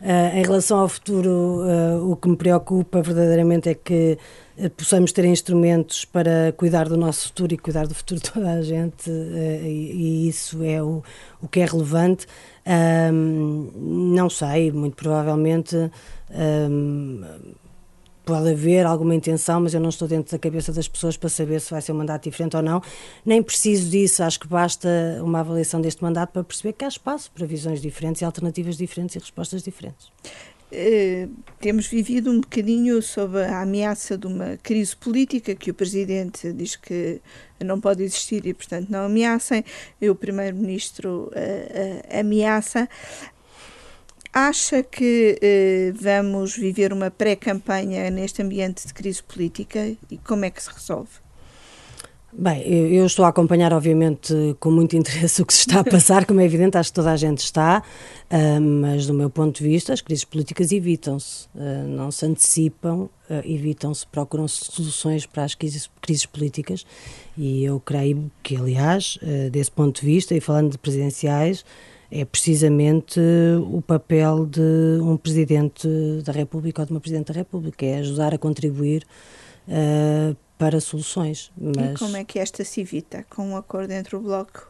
Uh, 0.01 0.35
em 0.37 0.43
relação 0.43 0.79
ao 0.79 0.89
futuro, 0.89 1.29
uh, 1.29 2.11
o 2.11 2.15
que 2.15 2.27
me 2.27 2.35
preocupa 2.35 3.01
verdadeiramente 3.01 3.69
é 3.69 3.73
que 3.73 4.17
uh, 4.57 4.69
possamos 4.71 5.11
ter 5.11 5.25
instrumentos 5.25 6.05
para 6.05 6.53
cuidar 6.57 6.89
do 6.89 6.97
nosso 6.97 7.27
futuro 7.27 7.53
e 7.53 7.57
cuidar 7.57 7.87
do 7.87 7.93
futuro 7.93 8.21
de 8.21 8.31
toda 8.31 8.51
a 8.51 8.61
gente, 8.61 9.09
e, 9.09 10.25
e, 10.25 10.27
isso 10.27 10.63
é 10.63 10.81
o, 10.81 11.03
o 11.41 11.47
que 11.47 11.61
é 11.61 11.65
relevante. 11.65 12.27
não 13.73 14.29
sei, 14.29 14.71
muito 14.71 14.95
provavelmente 14.95 15.75
pode 18.29 18.47
haver 18.47 18.85
alguma 18.85 19.15
intenção, 19.15 19.59
mas 19.59 19.73
eu 19.73 19.79
não 19.79 19.89
estou 19.89 20.07
dentro 20.07 20.31
da 20.31 20.37
cabeça 20.37 20.71
das 20.71 20.87
pessoas 20.87 21.17
para 21.17 21.29
saber 21.29 21.59
se 21.59 21.71
vai 21.71 21.81
ser 21.81 21.93
um 21.93 21.95
mandato 21.95 22.25
diferente 22.25 22.55
ou 22.55 22.61
não. 22.61 22.79
Nem 23.25 23.41
preciso 23.41 23.89
disso, 23.89 24.21
acho 24.21 24.39
que 24.39 24.47
basta 24.47 24.87
uma 25.23 25.39
avaliação 25.39 25.81
deste 25.81 26.03
mandato 26.03 26.31
para 26.31 26.43
perceber 26.43 26.73
que 26.73 26.85
há 26.85 26.87
espaço 26.87 27.31
para 27.31 27.47
visões 27.47 27.81
diferentes 27.81 28.21
e 28.21 28.25
alternativas 28.25 28.77
diferentes 28.77 29.15
e 29.15 29.19
respostas 29.19 29.63
diferentes. 29.63 30.11
Uh, 30.71 31.27
temos 31.59 31.87
vivido 31.87 32.29
um 32.29 32.41
bocadinho 32.41 33.01
sob 33.01 33.41
a 33.41 33.63
ameaça 33.63 34.15
de 34.15 34.27
uma 34.27 34.55
crise 34.61 34.95
política 34.95 35.55
que 35.55 35.71
o 35.71 35.73
Presidente 35.73 36.53
diz 36.53 36.75
que 36.75 37.19
não 37.59 37.81
pode 37.81 38.03
existir 38.03 38.45
e, 38.45 38.53
portanto, 38.53 38.89
não 38.91 39.05
ameacem, 39.05 39.65
e 39.99 40.07
o 40.07 40.13
Primeiro-Ministro 40.13 41.09
uh, 41.09 41.29
uh, 41.29 42.19
ameaça. 42.19 42.87
Acha 44.31 44.83
que 44.83 45.37
eh, 45.41 45.91
vamos 45.95 46.55
viver 46.55 46.93
uma 46.93 47.09
pré-campanha 47.09 48.11
neste 48.11 48.43
ambiente 48.43 48.85
de 48.85 48.93
crise 48.93 49.23
política 49.23 49.91
e 50.09 50.17
como 50.19 50.45
é 50.45 50.51
que 50.51 50.61
se 50.61 50.71
resolve? 50.71 51.09
Bem, 52.31 52.61
eu 52.61 53.07
estou 53.07 53.25
a 53.25 53.29
acompanhar, 53.29 53.73
obviamente, 53.73 54.33
com 54.59 54.69
muito 54.69 54.93
interesse 54.95 55.41
o 55.41 55.45
que 55.45 55.53
se 55.53 55.61
está 55.61 55.79
a 55.79 55.83
passar, 55.83 56.25
como 56.25 56.39
é 56.39 56.45
evidente, 56.45 56.77
acho 56.77 56.91
que 56.91 56.95
toda 56.95 57.11
a 57.11 57.17
gente 57.17 57.39
está, 57.39 57.81
uh, 58.29 58.61
mas 58.61 59.07
do 59.07 59.15
meu 59.15 59.31
ponto 59.31 59.57
de 59.57 59.67
vista, 59.67 59.93
as 59.93 60.01
crises 60.01 60.23
políticas 60.23 60.71
evitam-se, 60.71 61.47
uh, 61.55 61.87
não 61.87 62.11
se 62.11 62.27
antecipam, 62.27 63.09
uh, 63.29 63.41
evitam-se, 63.43 64.05
procuram-se 64.05 64.63
soluções 64.71 65.25
para 65.25 65.43
as 65.43 65.55
crises, 65.55 65.89
crises, 65.99 66.27
políticas 66.27 66.85
e 67.35 67.63
eu 67.63 67.79
creio 67.79 68.29
que, 68.43 68.55
aliás, 68.55 69.17
desse 69.51 69.71
ponto 69.71 70.01
de 70.01 70.05
vista, 70.05 70.35
e 70.35 70.41
falando 70.41 70.71
de 70.71 70.77
presidenciais, 70.77 71.63
é 72.11 72.25
precisamente 72.25 73.19
o 73.71 73.81
papel 73.81 74.45
de 74.45 74.99
um 75.01 75.15
Presidente 75.17 75.87
da 76.23 76.31
República 76.31 76.81
ou 76.81 76.85
de 76.85 76.91
uma 76.91 76.99
Presidente 76.99 77.27
da 77.27 77.33
República, 77.33 77.85
é 77.85 77.99
ajudar 77.99 78.33
a 78.33 78.37
contribuir 78.37 79.05
uh, 79.67 80.35
para 80.57 80.79
soluções. 80.79 81.51
Mas... 81.57 81.93
E 81.93 81.99
como 81.99 82.17
é 82.17 82.23
que 82.23 82.39
esta 82.39 82.63
se 82.63 82.81
evita? 82.81 83.25
Com 83.29 83.49
um 83.49 83.57
acordo 83.57 83.91
entre 83.91 84.15
o 84.15 84.19
Bloco 84.19 84.69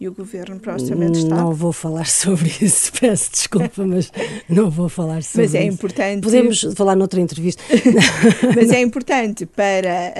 e 0.00 0.08
o 0.08 0.14
Governo 0.14 0.58
para 0.58 0.72
o 0.72 0.74
Orçamento 0.80 1.12
de 1.12 1.18
Estado? 1.18 1.42
Não 1.42 1.52
vou 1.52 1.72
falar 1.74 2.06
sobre 2.08 2.50
isso, 2.62 2.90
peço 2.98 3.30
desculpa, 3.32 3.84
mas 3.86 4.10
não 4.48 4.70
vou 4.70 4.88
falar 4.88 5.22
sobre 5.22 5.44
isso. 5.44 5.54
Mas 5.54 5.54
é 5.54 5.66
isso. 5.66 5.74
importante. 5.74 6.22
Podemos 6.22 6.60
falar 6.74 6.96
noutra 6.96 7.20
entrevista. 7.20 7.62
mas 8.56 8.70
é 8.70 8.80
importante 8.80 9.44
para 9.44 10.14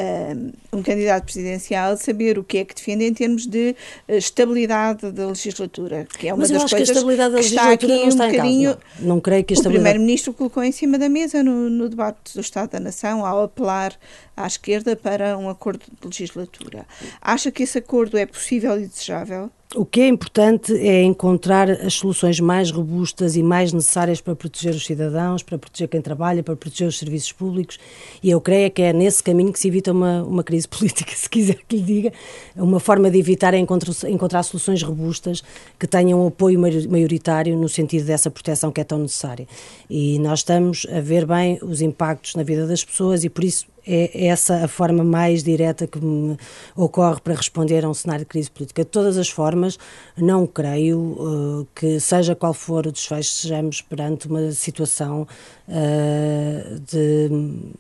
um, 0.73 0.79
um 0.79 0.83
candidato 0.83 1.25
presidencial 1.25 1.97
saber 1.97 2.39
o 2.39 2.45
que 2.45 2.59
é 2.59 2.65
que 2.67 2.75
defende 2.75 3.07
em 3.07 3.15
termos 3.15 3.47
de 3.47 3.75
uh, 4.07 4.13
estabilidade 4.13 5.11
da 5.13 5.29
legislatura, 5.29 6.07
que 6.19 6.29
é 6.29 6.35
uma 6.35 6.41
mas 6.41 6.51
das 6.51 6.71
coisas 6.71 6.91
que 6.91 6.93
a 6.93 6.95
estabilidade 6.97 7.31
da 7.31 7.39
legislatura 7.39 7.97
não 7.97 8.09
está 8.09 8.25
um 8.27 8.29
em 8.29 8.37
causa. 8.37 8.79
Não, 8.99 9.09
não 9.09 9.21
creio 9.21 9.45
que 9.45 9.55
a 9.55 9.57
estabilidade... 9.57 9.81
O 9.81 9.93
Primeiro-Ministro 9.95 10.35
colocou 10.35 10.63
em 10.63 10.73
cima 10.73 10.99
da 10.99 11.09
mesa 11.09 11.43
no, 11.43 11.71
no 11.71 11.89
debate 11.89 12.35
do 12.35 12.41
Estado 12.43 12.73
da 12.73 12.81
Nação 12.81 13.25
ao 13.25 13.45
apelar 13.45 13.97
à 14.37 14.47
esquerda 14.47 14.95
para 14.95 15.39
um 15.39 15.49
acordo 15.49 15.81
de 15.81 16.07
legislatura. 16.07 16.87
Acha 17.21 17.51
que 17.51 17.63
esse 17.63 17.79
acordo 17.79 18.19
é 18.19 18.27
possível 18.27 18.79
e 18.79 18.87
desejável? 18.87 19.51
O 19.77 19.85
que 19.85 20.01
é 20.01 20.09
importante 20.09 20.77
é 20.77 21.01
encontrar 21.05 21.71
as 21.71 21.95
soluções 21.95 22.41
mais 22.41 22.73
robustas 22.73 23.37
e 23.37 23.43
mais 23.43 23.73
necessárias 23.73 24.21
para 24.21 24.35
proteger 24.35 24.75
os 24.75 24.85
cidadãos, 24.85 25.45
para 25.45 25.57
proteger 25.57 25.87
quem 25.87 26.03
trabalha, 26.03 26.43
para 26.43 26.57
proteger 26.57 26.89
os 26.89 26.99
serviços 26.99 27.31
públicos, 27.31 27.79
e 28.21 28.31
eu 28.31 28.41
creio 28.41 28.69
que 28.73 28.83
é 28.83 28.93
nesse 28.93 29.23
caminho 29.23 29.53
que 29.53 29.61
se 29.61 29.69
evita 29.69 29.93
uma, 29.93 30.25
uma 30.25 30.43
crise 30.43 30.67
política, 30.69 31.13
se 31.15 31.31
quiser 31.31 31.59
que 31.69 31.77
lhe 31.77 31.83
diga. 31.83 32.13
Uma 32.57 32.81
forma 32.81 33.09
de 33.13 33.21
evitar 33.21 33.55
é 33.55 33.59
encontrar, 33.59 33.95
encontrar 34.11 34.43
soluções 34.43 34.83
robustas 34.83 35.41
que 35.79 35.87
tenham 35.87 36.27
apoio 36.27 36.59
maioritário 36.59 37.57
no 37.57 37.69
sentido 37.69 38.07
dessa 38.07 38.29
proteção 38.29 38.73
que 38.73 38.81
é 38.81 38.85
tão 38.85 38.99
necessária. 38.99 39.47
E 39.89 40.19
nós 40.19 40.41
estamos 40.41 40.85
a 40.91 41.01
ver 41.01 41.25
bem 41.25 41.61
os 41.63 41.81
impactos 41.81 42.35
na 42.35 42.43
vida 42.43 42.67
das 42.67 42.85
pessoas 42.85 43.23
e 43.23 43.31
por 43.31 43.45
isso 43.45 43.67
é 43.91 44.27
essa 44.27 44.65
a 44.65 44.69
forma 44.69 45.03
mais 45.03 45.43
direta 45.43 45.87
que 45.87 45.99
me 45.99 46.37
ocorre 46.77 47.21
para 47.21 47.35
responder 47.35 47.85
a 47.85 47.89
um 47.89 47.95
cenário 47.95 48.25
de 48.25 48.29
crise 48.29 48.51
política. 48.51 48.85
De 48.85 48.91
todas 48.91 49.17
as 49.19 49.29
formas, 49.29 49.79
não 50.17 50.47
creio 50.47 50.99
uh, 51.01 51.67
que, 51.75 51.99
seja 51.99 52.37
qual 52.37 52.55
for 52.55 52.87
o 52.87 52.93
desfecho, 52.93 53.31
sejamos 53.31 53.83
perante 53.83 54.29
uma 54.29 54.53
situação 54.53 55.27
uh, 55.69 56.81
de, 56.81 57.31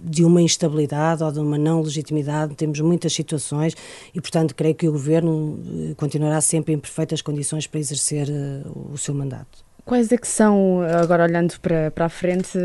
de 0.00 0.24
uma 0.24 0.42
instabilidade 0.42 1.22
ou 1.22 1.30
de 1.30 1.38
uma 1.38 1.56
não 1.56 1.80
legitimidade. 1.80 2.54
Temos 2.54 2.80
muitas 2.80 3.12
situações 3.12 3.74
e, 4.14 4.20
portanto, 4.20 4.54
creio 4.54 4.74
que 4.74 4.88
o 4.88 4.92
Governo 4.92 5.30
uh, 5.30 5.94
continuará 5.96 6.40
sempre 6.40 6.74
em 6.74 6.78
perfeitas 6.78 7.22
condições 7.22 7.66
para 7.66 7.78
exercer 7.78 8.28
uh, 8.28 8.92
o 8.92 8.98
seu 8.98 9.14
mandato. 9.14 9.69
Quais 9.90 10.12
é 10.12 10.16
que 10.16 10.28
são, 10.28 10.82
agora 11.02 11.24
olhando 11.24 11.58
para, 11.58 11.90
para 11.90 12.04
a 12.04 12.08
frente, 12.08 12.56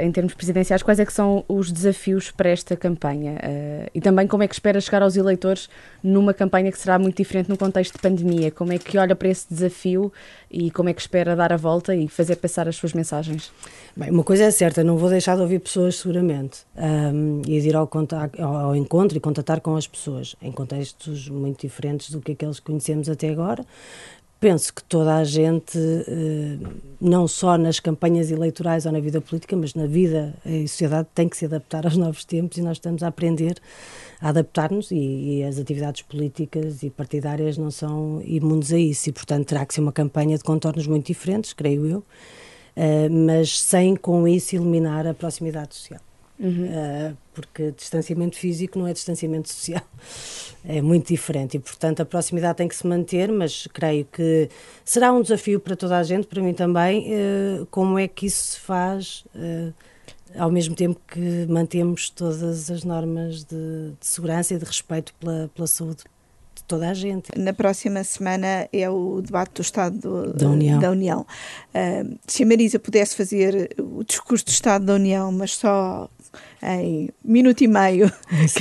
em 0.00 0.10
termos 0.10 0.34
presidenciais, 0.34 0.82
quais 0.82 0.98
é 0.98 1.06
que 1.06 1.12
são 1.12 1.44
os 1.46 1.70
desafios 1.70 2.32
para 2.32 2.50
esta 2.50 2.76
campanha? 2.76 3.34
Uh, 3.34 3.90
e 3.94 4.00
também 4.00 4.26
como 4.26 4.42
é 4.42 4.48
que 4.48 4.54
espera 4.54 4.80
chegar 4.80 5.00
aos 5.00 5.16
eleitores 5.16 5.70
numa 6.02 6.34
campanha 6.34 6.72
que 6.72 6.78
será 6.80 6.98
muito 6.98 7.16
diferente 7.16 7.48
no 7.48 7.56
contexto 7.56 7.92
de 7.92 8.00
pandemia? 8.00 8.50
Como 8.50 8.72
é 8.72 8.78
que 8.78 8.98
olha 8.98 9.14
para 9.14 9.28
esse 9.28 9.46
desafio 9.48 10.12
e 10.50 10.72
como 10.72 10.88
é 10.88 10.92
que 10.92 11.00
espera 11.00 11.36
dar 11.36 11.52
a 11.52 11.56
volta 11.56 11.94
e 11.94 12.08
fazer 12.08 12.34
passar 12.34 12.66
as 12.66 12.74
suas 12.74 12.92
mensagens? 12.94 13.52
Bem, 13.96 14.10
uma 14.10 14.24
coisa 14.24 14.42
é 14.42 14.50
certa, 14.50 14.82
não 14.82 14.96
vou 14.96 15.08
deixar 15.08 15.36
de 15.36 15.42
ouvir 15.42 15.60
pessoas 15.60 16.00
seguramente 16.00 16.62
um, 16.76 17.42
e 17.46 17.60
de 17.60 17.68
ir 17.68 17.76
ao, 17.76 17.88
ao 18.40 18.74
encontro 18.74 19.16
e 19.16 19.20
contatar 19.20 19.60
com 19.60 19.76
as 19.76 19.86
pessoas 19.86 20.34
em 20.42 20.50
contextos 20.50 21.28
muito 21.28 21.60
diferentes 21.60 22.10
do 22.10 22.20
que 22.20 22.32
aqueles 22.32 22.58
que 22.58 22.66
conhecemos 22.66 23.08
até 23.08 23.28
agora, 23.28 23.64
penso 24.42 24.74
que 24.74 24.82
toda 24.82 25.18
a 25.18 25.22
gente, 25.22 25.78
eh, 25.78 26.58
não 27.00 27.28
só 27.28 27.56
nas 27.56 27.78
campanhas 27.78 28.28
eleitorais 28.28 28.84
ou 28.84 28.90
na 28.90 28.98
vida 28.98 29.20
política, 29.20 29.56
mas 29.56 29.72
na 29.72 29.86
vida 29.86 30.34
e 30.44 30.66
sociedade, 30.66 31.06
tem 31.14 31.28
que 31.28 31.36
se 31.36 31.44
adaptar 31.44 31.86
aos 31.86 31.96
novos 31.96 32.24
tempos 32.24 32.58
e 32.58 32.60
nós 32.60 32.78
estamos 32.78 33.04
a 33.04 33.06
aprender 33.06 33.54
a 34.20 34.30
adaptar-nos 34.30 34.90
e, 34.90 34.96
e, 34.96 35.44
as 35.44 35.60
atividades 35.60 36.02
políticas 36.02 36.82
e 36.82 36.90
partidárias 36.90 37.56
não 37.56 37.70
são 37.70 38.20
imunes 38.24 38.72
a 38.72 38.78
isso 38.78 39.10
e, 39.10 39.12
portanto, 39.12 39.46
terá 39.46 39.64
que 39.64 39.74
ser 39.74 39.80
uma 39.80 39.92
campanha 39.92 40.36
de 40.36 40.42
contornos 40.42 40.88
muito 40.88 41.06
diferentes, 41.06 41.52
creio 41.52 41.86
eu, 41.86 42.04
eh, 42.74 43.08
mas 43.08 43.60
sem 43.60 43.94
com 43.94 44.26
isso 44.26 44.56
eliminar 44.56 45.06
a 45.06 45.14
proximidade 45.14 45.76
social. 45.76 46.00
Uhum. 46.42 46.64
Uh, 46.64 47.16
porque 47.32 47.70
distanciamento 47.70 48.36
físico 48.36 48.76
não 48.76 48.88
é 48.88 48.92
distanciamento 48.92 49.48
social, 49.48 49.80
é 50.66 50.82
muito 50.82 51.06
diferente 51.06 51.56
e, 51.56 51.60
portanto, 51.60 52.00
a 52.00 52.04
proximidade 52.04 52.58
tem 52.58 52.66
que 52.66 52.74
se 52.74 52.84
manter, 52.84 53.30
mas 53.30 53.68
creio 53.72 54.04
que 54.06 54.48
será 54.84 55.12
um 55.12 55.22
desafio 55.22 55.60
para 55.60 55.76
toda 55.76 55.96
a 55.96 56.02
gente, 56.02 56.26
para 56.26 56.42
mim 56.42 56.52
também, 56.52 57.06
uh, 57.12 57.66
como 57.70 57.96
é 57.96 58.08
que 58.08 58.26
isso 58.26 58.52
se 58.52 58.60
faz. 58.60 59.24
Uh, 59.36 59.72
ao 60.36 60.50
mesmo 60.50 60.74
tempo 60.74 60.98
que 61.06 61.46
mantemos 61.46 62.08
todas 62.08 62.70
as 62.70 62.84
normas 62.84 63.44
de, 63.44 63.92
de 64.00 64.06
segurança 64.06 64.54
e 64.54 64.58
de 64.58 64.64
respeito 64.64 65.12
pela, 65.20 65.50
pela 65.54 65.66
saúde 65.66 66.04
de 66.54 66.64
toda 66.64 66.88
a 66.88 66.94
gente. 66.94 67.30
Na 67.38 67.52
próxima 67.52 68.02
semana 68.02 68.66
é 68.72 68.88
o 68.88 69.20
debate 69.20 69.52
do 69.56 69.62
Estado 69.62 69.98
do, 69.98 70.32
da 70.32 70.48
União. 70.48 70.80
Da 70.80 70.90
União. 70.90 71.26
Uh, 71.74 72.18
se 72.26 72.42
a 72.42 72.46
Marisa 72.46 72.78
pudesse 72.78 73.14
fazer 73.14 73.74
o 73.78 74.02
discurso 74.02 74.46
do 74.46 74.50
Estado 74.50 74.86
da 74.86 74.94
União, 74.94 75.30
mas 75.30 75.56
só 75.56 76.08
em 76.62 77.10
minuto 77.24 77.62
e 77.62 77.68
meio, 77.68 78.10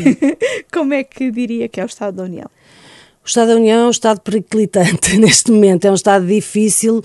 como 0.72 0.94
é 0.94 1.04
que 1.04 1.32
diria 1.32 1.68
que 1.68 1.80
é 1.80 1.84
o 1.84 1.86
Estado 1.86 2.18
da 2.18 2.24
União? 2.24 2.50
O 3.24 3.28
Estado 3.28 3.50
da 3.50 3.56
União 3.56 3.84
é 3.84 3.88
um 3.88 3.92
Estado 3.92 4.20
periclitante 4.22 5.16
neste 5.22 5.52
momento, 5.52 5.86
é 5.86 5.92
um 5.92 5.96
Estado 5.96 6.26
difícil 6.26 7.04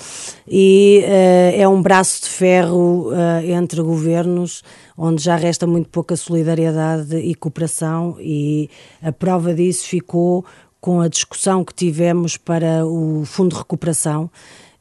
e 0.48 1.02
uh, 1.04 1.60
é 1.60 1.68
um 1.68 1.82
braço 1.82 2.22
de 2.22 2.28
ferro 2.30 3.10
uh, 3.10 3.44
entre 3.44 3.82
governos, 3.82 4.62
onde 4.96 5.22
já 5.22 5.36
resta 5.36 5.66
muito 5.66 5.90
pouca 5.90 6.16
solidariedade 6.16 7.16
e 7.16 7.34
cooperação, 7.34 8.16
e 8.18 8.70
a 9.02 9.12
prova 9.12 9.52
disso 9.52 9.86
ficou 9.86 10.42
com 10.80 11.02
a 11.02 11.08
discussão 11.08 11.62
que 11.62 11.74
tivemos 11.74 12.38
para 12.38 12.86
o 12.86 13.24
Fundo 13.26 13.50
de 13.50 13.58
Recuperação 13.58 14.30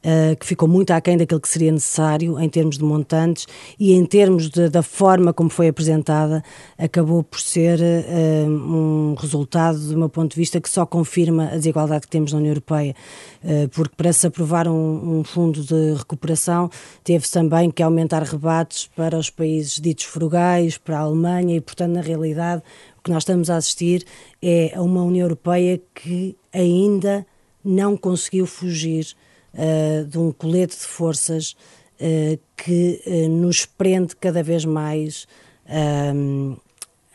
uh, 0.06 0.36
que 0.38 0.46
ficou 0.46 0.68
muito 0.68 0.92
aquém 0.92 1.18
daquilo 1.18 1.42
que 1.42 1.50
seria 1.50 1.72
necessário 1.72 2.40
em 2.40 2.48
termos 2.48 2.78
de 2.78 2.84
montantes 2.84 3.48
e 3.80 3.94
em 3.94 4.06
termos 4.06 4.50
de, 4.50 4.70
da 4.70 4.84
forma 4.84 5.34
como 5.34 5.50
foi 5.50 5.68
apresentada, 5.68 6.44
acabou 6.78 7.24
por 7.24 7.40
ser 7.40 7.80
uh, 7.80 8.50
um 8.50 9.16
resultado, 9.16 9.80
do 9.80 9.98
meu 9.98 10.10
ponto 10.10 10.32
de 10.32 10.38
vista, 10.38 10.62
que 10.62 10.70
só 10.70 10.86
confirma 10.86 11.48
a 11.48 11.56
desigualdade 11.56 12.02
que 12.02 12.10
temos 12.10 12.32
na 12.32 12.38
União 12.38 12.52
Europeia, 12.52 12.96
uh, 13.44 13.68
porque 13.70 13.96
para 13.96 14.14
se 14.14 14.28
aprovar 14.28 14.68
um, 14.68 15.20
um 15.20 15.24
fundo 15.24 15.64
de 15.64 15.94
recuperação 15.98 16.70
teve-se 17.04 17.32
também 17.32 17.72
que 17.72 17.82
aumentar 17.82 18.22
rebates 18.24 18.90
para 18.96 19.18
os 19.18 19.30
países 19.30 19.80
ditos 19.80 20.06
frugais, 20.06 20.78
para 20.78 20.98
a 20.98 21.02
Alemanha 21.02 21.56
e, 21.56 21.62
portanto, 21.62 21.94
na 21.94 22.02
realidade, 22.02 22.62
o 22.98 23.02
que 23.02 23.12
nós 23.12 23.24
estamos 23.24 23.50
a 23.50 23.58
assistir 23.58 24.06
é 24.42 24.72
a 24.76 24.82
uma 24.82 25.04
União 25.04 25.26
Europeia 25.26 25.82
que 25.94 26.36
ainda 26.54 27.26
não 27.64 27.98
conseguiu 27.98 28.46
fugir 28.46 29.16
uh, 29.56 30.06
de 30.06 30.18
um 30.18 30.32
colete 30.32 30.76
de 30.76 30.86
forças 30.86 31.56
uh, 32.00 32.40
que 32.56 33.02
uh, 33.06 33.30
nos 33.30 33.66
prende 33.66 34.16
cada 34.16 34.44
vez 34.44 34.66
mais 34.66 35.28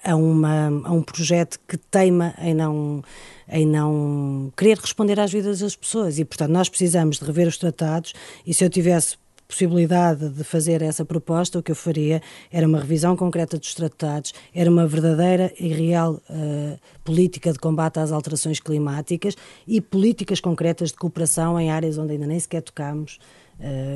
a, 0.02 0.16
uma, 0.16 0.66
a 0.84 0.92
um 0.92 1.02
projeto 1.02 1.60
que 1.68 1.76
teima 1.76 2.34
em 2.38 2.52
não, 2.52 3.04
em 3.48 3.64
não 3.64 4.52
querer 4.56 4.76
responder 4.76 5.20
às 5.20 5.30
vidas 5.30 5.60
das 5.60 5.76
pessoas. 5.76 6.18
E, 6.18 6.24
portanto, 6.24 6.50
nós 6.50 6.68
precisamos 6.68 7.18
de 7.18 7.24
rever 7.24 7.46
os 7.46 7.56
tratados 7.56 8.12
e 8.44 8.52
se 8.52 8.64
eu 8.64 8.68
tivesse 8.68 9.16
possibilidade 9.50 10.28
de 10.28 10.44
fazer 10.44 10.80
essa 10.80 11.04
proposta, 11.04 11.58
o 11.58 11.62
que 11.62 11.72
eu 11.72 11.76
faria 11.76 12.22
era 12.52 12.66
uma 12.66 12.78
revisão 12.78 13.16
concreta 13.16 13.58
dos 13.58 13.74
tratados, 13.74 14.32
era 14.54 14.70
uma 14.70 14.86
verdadeira 14.86 15.52
e 15.58 15.68
real 15.68 16.14
uh, 16.30 16.78
política 17.04 17.52
de 17.52 17.58
combate 17.58 17.98
às 17.98 18.12
alterações 18.12 18.60
climáticas 18.60 19.36
e 19.66 19.80
políticas 19.80 20.40
concretas 20.40 20.90
de 20.90 20.96
cooperação 20.96 21.58
em 21.58 21.70
áreas 21.70 21.98
onde 21.98 22.12
ainda 22.12 22.26
nem 22.26 22.38
sequer 22.38 22.62
tocamos, 22.62 23.18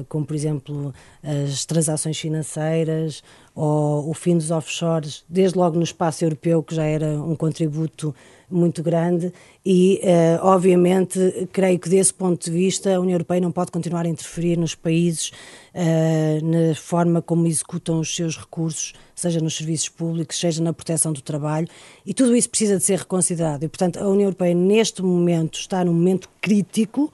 como 0.09 0.27
por 0.27 0.35
exemplo 0.35 0.95
as 1.23 1.65
transações 1.65 2.19
financeiras 2.19 3.23
ou 3.55 4.11
o 4.11 4.15
fim 4.15 4.37
dos 4.37 4.51
offshores, 4.51 5.25
desde 5.29 5.57
logo 5.57 5.77
no 5.77 5.85
espaço 5.85 6.25
europeu, 6.25 6.63
que 6.63 6.75
já 6.75 6.85
era 6.85 7.07
um 7.07 7.37
contributo 7.37 8.15
muito 8.51 8.83
grande 8.83 9.33
e, 9.65 10.01
uh, 10.03 10.47
obviamente, 10.47 11.49
creio 11.53 11.79
que 11.79 11.89
desse 11.89 12.13
ponto 12.13 12.45
de 12.45 12.51
vista 12.51 12.95
a 12.95 13.01
União 13.01 13.15
Europeia 13.15 13.41
não 13.41 13.51
pode 13.51 13.71
continuar 13.71 14.05
a 14.05 14.09
interferir 14.09 14.57
nos 14.57 14.75
países 14.75 15.31
uh, 15.75 16.45
na 16.45 16.75
forma 16.75 17.23
como 17.23 17.47
executam 17.47 18.01
os 18.01 18.15
seus 18.15 18.37
recursos, 18.37 18.93
seja 19.15 19.41
nos 19.41 19.57
serviços 19.57 19.89
públicos, 19.89 20.39
seja 20.39 20.63
na 20.63 20.73
proteção 20.73 21.13
do 21.13 21.23
trabalho, 21.23 21.67
e 22.05 22.13
tudo 22.13 22.37
isso 22.37 22.51
precisa 22.51 22.77
de 22.77 22.85
ser 22.85 22.99
reconsiderado. 22.99 23.65
E, 23.65 23.69
portanto, 23.69 23.99
a 23.99 24.09
União 24.09 24.27
Europeia, 24.27 24.55
neste 24.55 25.03
momento, 25.03 25.59
está 25.59 25.85
num 25.85 25.95
momento 25.95 26.29
crítico 26.41 27.13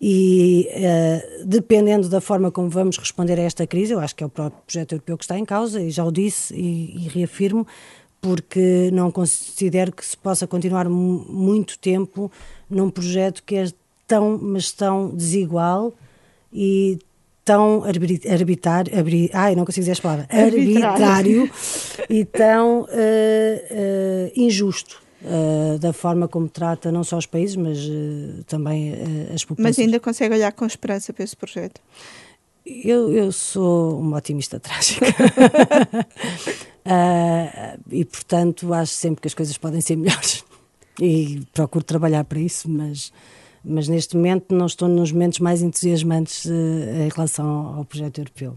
e 0.00 0.68
uh, 0.72 1.46
dependendo 1.46 2.08
da 2.08 2.20
forma 2.20 2.50
como 2.50 2.68
vamos 2.68 2.98
responder 2.98 3.38
a 3.38 3.42
esta 3.42 3.66
crise, 3.66 3.92
eu 3.92 4.00
acho 4.00 4.14
que 4.14 4.22
é 4.22 4.26
o 4.26 4.30
próprio 4.30 4.62
projeto 4.66 4.92
europeu 4.92 5.16
que 5.16 5.24
está 5.24 5.38
em 5.38 5.44
causa, 5.44 5.80
e 5.80 5.90
já 5.90 6.04
o 6.04 6.12
disse 6.12 6.54
e, 6.54 6.96
e 6.96 7.08
reafirmo, 7.08 7.66
porque 8.20 8.90
não 8.92 9.10
considero 9.10 9.92
que 9.92 10.04
se 10.04 10.16
possa 10.16 10.46
continuar 10.46 10.88
muito 10.88 11.78
tempo 11.78 12.30
num 12.68 12.90
projeto 12.90 13.42
que 13.44 13.56
é 13.56 13.66
tão, 14.06 14.38
mas 14.40 14.72
tão 14.72 15.10
desigual 15.10 15.94
e 16.52 16.98
tão 17.44 17.84
arbitrário, 17.84 18.98
arbitrário 18.98 19.30
ai, 19.32 19.54
não 19.54 19.64
consigo 19.64 19.82
dizer 19.82 19.92
as 19.92 20.00
palavras, 20.00 20.26
arbitrário, 20.30 21.50
e 22.10 22.24
tão 22.24 22.80
uh, 22.80 22.84
uh, 22.84 24.32
injusto. 24.34 25.05
Uh, 25.26 25.76
da 25.80 25.92
forma 25.92 26.28
como 26.28 26.48
trata 26.48 26.92
não 26.92 27.02
só 27.02 27.18
os 27.18 27.26
países, 27.26 27.56
mas 27.56 27.78
também 28.46 28.92
as 29.34 29.44
populações. 29.44 29.76
Mas 29.76 29.78
ainda 29.78 29.98
consegue 29.98 30.34
olhar 30.34 30.52
com 30.52 30.64
esperança 30.64 31.12
para 31.12 31.24
esse 31.24 31.36
projeto? 31.36 31.80
Eu, 32.64 33.12
eu 33.12 33.30
sou 33.30 33.98
uma 34.00 34.18
otimista 34.18 34.58
trágica. 34.60 35.06
Uh, 36.86 37.80
e, 37.90 38.04
portanto, 38.04 38.72
acho 38.72 38.92
sempre 38.92 39.20
que 39.20 39.28
as 39.28 39.34
coisas 39.34 39.58
podem 39.58 39.80
ser 39.80 39.96
melhores. 39.96 40.44
E 41.00 41.42
procuro 41.52 41.84
trabalhar 41.84 42.24
para 42.24 42.38
isso, 42.38 42.70
mas, 42.70 43.12
mas 43.64 43.86
neste 43.88 44.16
momento 44.16 44.54
não 44.54 44.66
estou 44.66 44.88
nos 44.88 45.12
momentos 45.12 45.40
mais 45.40 45.62
entusiasmantes 45.62 46.44
uh, 46.44 47.04
em 47.04 47.08
relação 47.08 47.76
ao 47.76 47.84
projeto 47.84 48.18
europeu. 48.18 48.56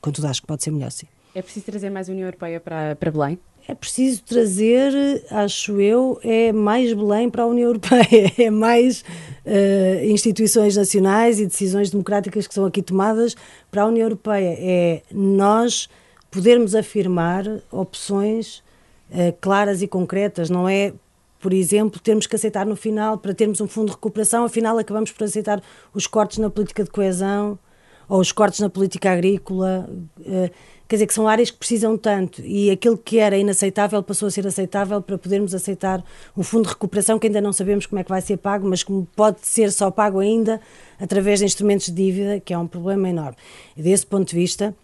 Contudo, 0.00 0.26
acho 0.26 0.40
que 0.40 0.46
pode 0.46 0.62
ser 0.62 0.70
melhor, 0.70 0.90
sim. 0.90 1.06
É 1.34 1.42
preciso 1.42 1.66
trazer 1.66 1.90
mais 1.90 2.08
União 2.08 2.26
Europeia 2.26 2.60
para, 2.60 2.94
para 2.96 3.10
Belém? 3.10 3.38
É 3.66 3.74
preciso 3.74 4.22
trazer, 4.22 5.24
acho 5.30 5.80
eu, 5.80 6.20
é 6.22 6.52
mais 6.52 6.92
Belém 6.92 7.30
para 7.30 7.44
a 7.44 7.46
União 7.46 7.68
Europeia, 7.68 8.30
é 8.36 8.50
mais 8.50 9.00
uh, 9.00 10.04
instituições 10.04 10.76
nacionais 10.76 11.40
e 11.40 11.46
decisões 11.46 11.90
democráticas 11.90 12.46
que 12.46 12.52
são 12.52 12.66
aqui 12.66 12.82
tomadas 12.82 13.34
para 13.70 13.82
a 13.82 13.86
União 13.86 14.04
Europeia. 14.04 14.54
É 14.58 15.02
nós 15.10 15.88
podermos 16.30 16.74
afirmar 16.74 17.44
opções 17.70 18.58
uh, 19.10 19.34
claras 19.40 19.80
e 19.80 19.88
concretas, 19.88 20.50
não 20.50 20.68
é, 20.68 20.92
por 21.40 21.54
exemplo, 21.54 21.98
termos 21.98 22.26
que 22.26 22.36
aceitar 22.36 22.66
no 22.66 22.76
final, 22.76 23.16
para 23.16 23.32
termos 23.32 23.62
um 23.62 23.66
fundo 23.66 23.86
de 23.86 23.92
recuperação, 23.92 24.44
afinal 24.44 24.76
acabamos 24.76 25.10
por 25.10 25.24
aceitar 25.24 25.62
os 25.94 26.06
cortes 26.06 26.36
na 26.36 26.50
política 26.50 26.84
de 26.84 26.90
coesão 26.90 27.58
ou 28.06 28.20
os 28.20 28.30
cortes 28.30 28.60
na 28.60 28.68
política 28.68 29.12
agrícola, 29.12 29.88
uh, 30.20 30.50
quer 30.88 30.96
dizer, 30.96 31.06
que 31.06 31.14
são 31.14 31.26
áreas 31.26 31.50
que 31.50 31.56
precisam 31.56 31.96
tanto 31.96 32.42
e 32.42 32.70
aquilo 32.70 32.96
que 32.98 33.18
era 33.18 33.36
inaceitável 33.36 34.02
passou 34.02 34.28
a 34.28 34.30
ser 34.30 34.46
aceitável 34.46 35.00
para 35.00 35.16
podermos 35.16 35.54
aceitar 35.54 36.04
um 36.36 36.42
fundo 36.42 36.64
de 36.64 36.70
recuperação 36.70 37.18
que 37.18 37.26
ainda 37.26 37.40
não 37.40 37.52
sabemos 37.52 37.86
como 37.86 38.00
é 38.00 38.04
que 38.04 38.10
vai 38.10 38.20
ser 38.20 38.36
pago, 38.36 38.68
mas 38.68 38.82
que 38.82 38.92
pode 39.16 39.46
ser 39.46 39.72
só 39.72 39.90
pago 39.90 40.18
ainda 40.18 40.60
através 41.00 41.40
de 41.40 41.46
instrumentos 41.46 41.86
de 41.86 41.92
dívida, 41.92 42.40
que 42.40 42.52
é 42.52 42.58
um 42.58 42.66
problema 42.66 43.08
enorme. 43.08 43.36
E 43.76 43.82
desse 43.82 44.06
ponto 44.06 44.28
de 44.28 44.36
vista, 44.36 44.74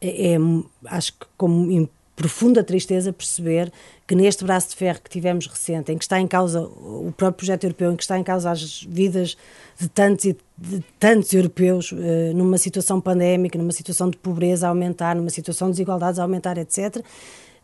é, 0.00 0.34
é, 0.34 0.38
acho 0.86 1.12
que 1.12 1.26
como 1.36 1.70
profunda 2.18 2.64
tristeza 2.64 3.12
perceber 3.12 3.72
que 4.04 4.16
neste 4.16 4.42
braço 4.42 4.70
de 4.70 4.74
ferro 4.74 4.98
que 5.04 5.08
tivemos 5.08 5.46
recente, 5.46 5.92
em 5.92 5.96
que 5.96 6.02
está 6.02 6.18
em 6.18 6.26
causa 6.26 6.60
o 6.60 7.14
próprio 7.16 7.46
projeto 7.46 7.62
europeu, 7.62 7.92
em 7.92 7.96
que 7.96 8.02
está 8.02 8.18
em 8.18 8.24
causa 8.24 8.50
as 8.50 8.82
vidas 8.82 9.36
de 9.78 9.88
tantos 9.88 10.24
e 10.24 10.36
de 10.58 10.84
tantos 10.98 11.32
europeus, 11.32 11.92
uh, 11.92 11.96
numa 12.34 12.58
situação 12.58 13.00
pandémica, 13.00 13.56
numa 13.56 13.70
situação 13.70 14.10
de 14.10 14.16
pobreza 14.16 14.66
a 14.66 14.70
aumentar, 14.70 15.14
numa 15.14 15.30
situação 15.30 15.68
de 15.68 15.74
desigualdades 15.74 16.18
a 16.18 16.24
aumentar, 16.24 16.58
etc., 16.58 17.04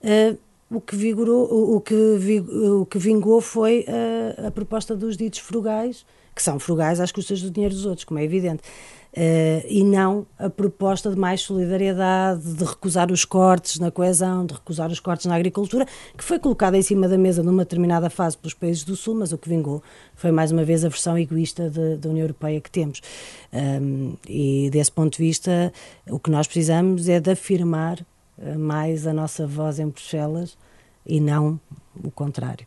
eh, 0.01 0.37
o 0.71 0.81
que, 0.81 0.95
vigorou, 0.97 1.75
o, 1.77 1.81
que, 1.81 1.95
o 1.95 2.87
que 2.87 2.99
vingou 2.99 3.41
foi 3.41 3.85
uh, 3.89 4.47
a 4.47 4.51
proposta 4.53 4.95
dos 4.95 5.17
ditos 5.17 5.41
frugais, 5.41 6.07
que 6.35 6.43
são 6.43 6.59
frugais 6.59 7.01
às 7.01 7.13
custas 7.13 7.41
do 7.41 7.51
dinheiro 7.51 7.75
dos 7.75 7.87
outros, 7.87 8.05
como 8.05 8.19
é 8.19 8.25
evidente. 8.25 8.63
Uh, 9.17 9.63
e 9.69 9.85
não 9.85 10.27
a 10.37 10.51
proposta 10.51 11.09
de 11.09 11.17
mais 11.17 11.41
solidariedade, 11.43 12.53
de 12.53 12.65
recusar 12.65 13.13
os 13.13 13.25
cortes 13.25 13.79
na 13.79 13.89
coesão, 13.89 14.45
de 14.45 14.55
recusar 14.55 14.91
os 14.91 14.99
cortes 14.99 15.27
na 15.27 15.37
agricultura, 15.37 15.87
que 16.19 16.25
foi 16.25 16.37
colocada 16.41 16.77
em 16.77 16.83
cima 16.83 17.07
da 17.07 17.17
mesa 17.17 17.41
numa 17.41 17.63
determinada 17.63 18.11
fase 18.11 18.37
pelos 18.37 18.55
países 18.55 18.83
do 18.83 18.97
Sul, 18.97 19.15
mas 19.15 19.33
o 19.33 19.39
que 19.39 19.49
vingou 19.49 19.81
foi 20.17 20.33
mais 20.33 20.51
uma 20.51 20.65
vez 20.65 20.85
a 20.85 20.89
versão 20.89 21.17
egoísta 21.17 21.71
da 21.71 22.09
União 22.09 22.25
Europeia 22.25 22.61
que 22.61 22.71
temos. 22.71 23.01
Um, 23.53 24.15
e 24.29 24.69
desse 24.73 24.91
ponto 24.91 25.17
de 25.17 25.23
vista, 25.23 25.73
o 26.11 26.19
que 26.19 26.29
nós 26.29 26.49
precisamos 26.49 27.09
é 27.09 27.21
de 27.21 27.31
afirmar 27.31 28.05
eh, 28.37 28.57
mais 28.57 29.07
a 29.07 29.13
nossa 29.13 29.47
voz 29.47 29.79
em 29.79 29.89
Bruxelas 29.89 30.59
e 31.07 31.21
não 31.21 31.61
o 32.03 32.11
contrário. 32.11 32.67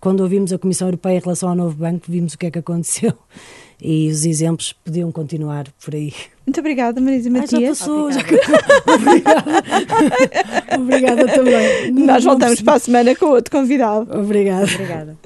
Quando 0.00 0.20
ouvimos 0.20 0.52
a 0.52 0.58
Comissão 0.58 0.88
Europeia 0.88 1.18
em 1.18 1.20
relação 1.20 1.48
ao 1.48 1.54
novo 1.54 1.76
banco, 1.76 2.06
vimos 2.08 2.34
o 2.34 2.38
que 2.38 2.46
é 2.46 2.50
que 2.50 2.58
aconteceu 2.58 3.12
e 3.80 4.08
os 4.08 4.24
exemplos 4.24 4.72
podiam 4.72 5.12
continuar 5.12 5.66
por 5.84 5.94
aí. 5.94 6.12
Muito 6.46 6.58
obrigada, 6.58 7.00
Marisa 7.00 7.30
Matias. 7.30 7.52
Ah, 7.52 7.60
já 7.60 7.68
passou, 7.68 8.08
obrigada. 8.08 9.52
obrigada. 10.76 10.76
obrigada 10.80 11.28
também. 11.28 11.92
Nós 11.92 12.24
voltamos 12.24 12.60
para 12.60 12.74
a 12.74 12.78
semana 12.80 13.14
com 13.14 13.26
outro 13.26 13.50
convidado. 13.50 14.12
Obrigada. 14.18 14.64
Obrigada. 14.64 15.16